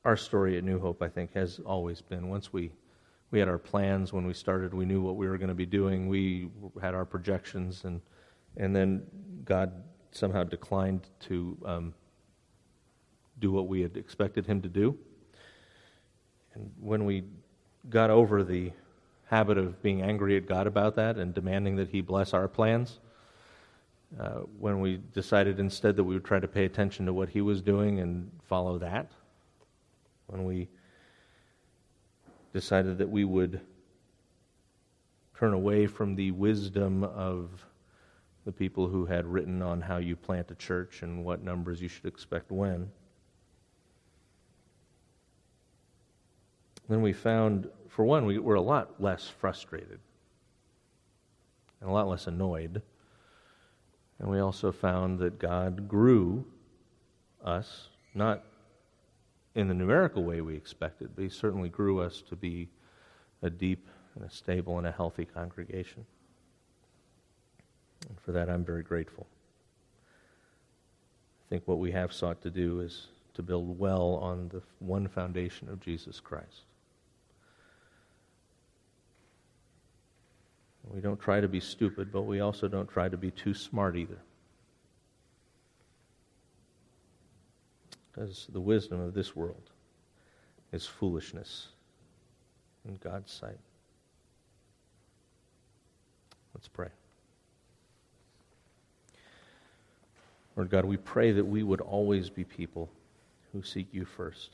our 0.04 0.16
story 0.16 0.56
at 0.56 0.64
New 0.64 0.78
Hope, 0.78 1.02
I 1.02 1.08
think, 1.08 1.34
has 1.34 1.60
always 1.66 2.00
been 2.00 2.28
once 2.28 2.52
we 2.52 2.70
we 3.30 3.38
had 3.38 3.48
our 3.48 3.58
plans 3.58 4.12
when 4.12 4.26
we 4.26 4.32
started. 4.32 4.72
We 4.72 4.86
knew 4.86 5.02
what 5.02 5.16
we 5.16 5.28
were 5.28 5.36
going 5.36 5.48
to 5.48 5.54
be 5.54 5.66
doing. 5.66 6.08
We 6.08 6.48
had 6.80 6.94
our 6.94 7.04
projections, 7.04 7.84
and 7.84 8.00
and 8.56 8.74
then 8.74 9.02
God 9.44 9.72
somehow 10.12 10.44
declined 10.44 11.08
to 11.20 11.58
um, 11.64 11.94
do 13.38 13.52
what 13.52 13.68
we 13.68 13.82
had 13.82 13.96
expected 13.96 14.46
Him 14.46 14.62
to 14.62 14.68
do. 14.68 14.96
And 16.54 16.70
when 16.80 17.04
we 17.04 17.24
got 17.90 18.10
over 18.10 18.42
the 18.42 18.72
habit 19.26 19.58
of 19.58 19.82
being 19.82 20.00
angry 20.00 20.36
at 20.36 20.46
God 20.46 20.66
about 20.66 20.96
that 20.96 21.16
and 21.16 21.34
demanding 21.34 21.76
that 21.76 21.90
He 21.90 22.00
bless 22.00 22.32
our 22.32 22.48
plans, 22.48 22.98
uh, 24.18 24.40
when 24.58 24.80
we 24.80 25.00
decided 25.12 25.60
instead 25.60 25.96
that 25.96 26.04
we 26.04 26.14
would 26.14 26.24
try 26.24 26.40
to 26.40 26.48
pay 26.48 26.64
attention 26.64 27.06
to 27.06 27.12
what 27.12 27.28
He 27.28 27.40
was 27.40 27.60
doing 27.60 28.00
and 28.00 28.30
follow 28.48 28.78
that, 28.78 29.10
when 30.26 30.44
we 30.44 30.68
decided 32.52 32.98
that 32.98 33.08
we 33.08 33.24
would 33.24 33.60
turn 35.38 35.52
away 35.52 35.86
from 35.86 36.14
the 36.14 36.30
wisdom 36.32 37.04
of 37.04 37.64
the 38.44 38.52
people 38.52 38.88
who 38.88 39.04
had 39.04 39.26
written 39.26 39.60
on 39.62 39.80
how 39.80 39.98
you 39.98 40.16
plant 40.16 40.50
a 40.50 40.54
church 40.54 41.02
and 41.02 41.24
what 41.24 41.42
numbers 41.42 41.82
you 41.82 41.88
should 41.88 42.06
expect 42.06 42.50
when. 42.50 42.90
Then 46.88 47.02
we 47.02 47.12
found, 47.12 47.68
for 47.88 48.04
one, 48.04 48.24
we 48.24 48.38
were 48.38 48.54
a 48.54 48.60
lot 48.60 49.00
less 49.00 49.28
frustrated 49.28 50.00
and 51.80 51.90
a 51.90 51.92
lot 51.92 52.08
less 52.08 52.26
annoyed. 52.26 52.82
And 54.18 54.28
we 54.28 54.40
also 54.40 54.72
found 54.72 55.18
that 55.20 55.38
God 55.38 55.88
grew 55.88 56.44
us, 57.44 57.88
not 58.14 58.44
in 59.54 59.68
the 59.68 59.74
numerical 59.74 60.24
way 60.24 60.40
we 60.40 60.56
expected, 60.56 61.10
but 61.14 61.22
he 61.22 61.28
certainly 61.28 61.68
grew 61.68 62.00
us 62.00 62.22
to 62.28 62.36
be 62.36 62.68
a 63.42 63.50
deep 63.50 63.86
and 64.14 64.24
a 64.24 64.30
stable 64.30 64.78
and 64.78 64.86
a 64.86 64.92
healthy 64.92 65.24
congregation. 65.24 66.04
And 68.08 68.18
for 68.20 68.32
that, 68.32 68.48
I'm 68.48 68.64
very 68.64 68.82
grateful. 68.82 69.26
I 71.46 71.48
think 71.48 71.66
what 71.66 71.78
we 71.78 71.92
have 71.92 72.12
sought 72.12 72.42
to 72.42 72.50
do 72.50 72.80
is 72.80 73.06
to 73.34 73.42
build 73.42 73.78
well 73.78 74.14
on 74.16 74.48
the 74.48 74.62
one 74.80 75.08
foundation 75.08 75.68
of 75.68 75.80
Jesus 75.80 76.20
Christ. 76.20 76.64
We 80.92 81.00
don't 81.00 81.20
try 81.20 81.40
to 81.40 81.48
be 81.48 81.60
stupid, 81.60 82.10
but 82.12 82.22
we 82.22 82.40
also 82.40 82.66
don't 82.68 82.88
try 82.88 83.08
to 83.08 83.16
be 83.16 83.30
too 83.30 83.54
smart 83.54 83.96
either. 83.96 84.18
because 88.18 88.46
the 88.52 88.60
wisdom 88.60 89.00
of 89.00 89.14
this 89.14 89.36
world 89.36 89.70
is 90.72 90.86
foolishness 90.86 91.68
in 92.86 92.96
God's 92.96 93.32
sight. 93.32 93.58
Let's 96.54 96.68
pray. 96.68 96.88
Lord 100.56 100.70
God, 100.70 100.84
we 100.84 100.96
pray 100.96 101.30
that 101.32 101.44
we 101.44 101.62
would 101.62 101.80
always 101.80 102.28
be 102.28 102.42
people 102.42 102.90
who 103.52 103.62
seek 103.62 103.86
you 103.92 104.04
first. 104.04 104.50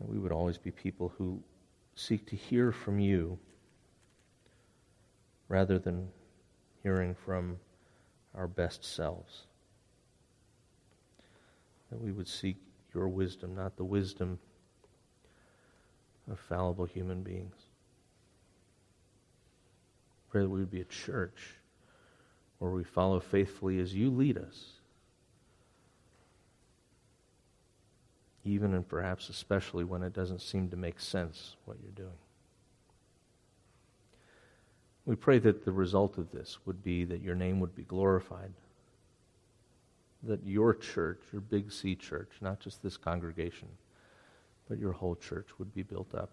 That 0.00 0.08
we 0.08 0.18
would 0.18 0.32
always 0.32 0.56
be 0.56 0.70
people 0.70 1.12
who 1.18 1.42
seek 1.94 2.24
to 2.30 2.36
hear 2.36 2.72
from 2.72 2.98
you 2.98 3.38
rather 5.50 5.80
than 5.80 6.08
hearing 6.82 7.12
from 7.12 7.58
our 8.36 8.46
best 8.46 8.84
selves 8.84 9.48
that 11.90 12.00
we 12.00 12.12
would 12.12 12.28
seek 12.28 12.56
your 12.94 13.08
wisdom, 13.08 13.56
not 13.56 13.76
the 13.76 13.84
wisdom 13.84 14.38
of 16.30 16.38
fallible 16.38 16.84
human 16.84 17.24
beings. 17.24 17.56
Pray 20.30 20.42
that 20.42 20.48
we 20.48 20.60
would 20.60 20.70
be 20.70 20.82
a 20.82 20.84
church 20.84 21.56
where 22.60 22.70
we 22.70 22.84
follow 22.84 23.18
faithfully 23.18 23.80
as 23.80 23.92
you 23.92 24.08
lead 24.08 24.38
us, 24.38 24.74
even 28.44 28.72
and 28.72 28.88
perhaps 28.88 29.28
especially 29.28 29.82
when 29.82 30.04
it 30.04 30.12
doesn't 30.12 30.40
seem 30.40 30.68
to 30.68 30.76
make 30.76 31.00
sense 31.00 31.56
what 31.64 31.76
you're 31.82 31.90
doing. 31.90 32.18
We 35.06 35.16
pray 35.16 35.38
that 35.40 35.64
the 35.64 35.72
result 35.72 36.18
of 36.18 36.30
this 36.30 36.58
would 36.66 36.82
be 36.82 37.04
that 37.04 37.22
your 37.22 37.34
name 37.34 37.60
would 37.60 37.74
be 37.74 37.82
glorified 37.82 38.52
that 40.22 40.44
your 40.44 40.74
church, 40.74 41.20
your 41.32 41.40
Big 41.40 41.72
C 41.72 41.94
church, 41.94 42.30
not 42.40 42.60
just 42.60 42.82
this 42.82 42.96
congregation, 42.96 43.68
but 44.68 44.78
your 44.78 44.92
whole 44.92 45.16
church 45.16 45.48
would 45.58 45.74
be 45.74 45.82
built 45.82 46.14
up. 46.14 46.30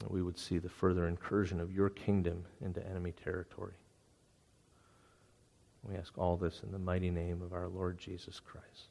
That 0.00 0.10
we 0.10 0.22
would 0.22 0.38
see 0.38 0.58
the 0.58 0.68
further 0.68 1.08
incursion 1.08 1.60
of 1.60 1.72
your 1.72 1.88
kingdom 1.88 2.44
into 2.60 2.86
enemy 2.86 3.12
territory. 3.12 3.74
We 5.82 5.96
ask 5.96 6.16
all 6.18 6.36
this 6.36 6.62
in 6.62 6.72
the 6.72 6.78
mighty 6.78 7.10
name 7.10 7.42
of 7.42 7.52
our 7.52 7.68
Lord 7.68 7.98
Jesus 7.98 8.40
Christ. 8.40 8.88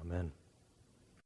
Amen. 0.00 0.30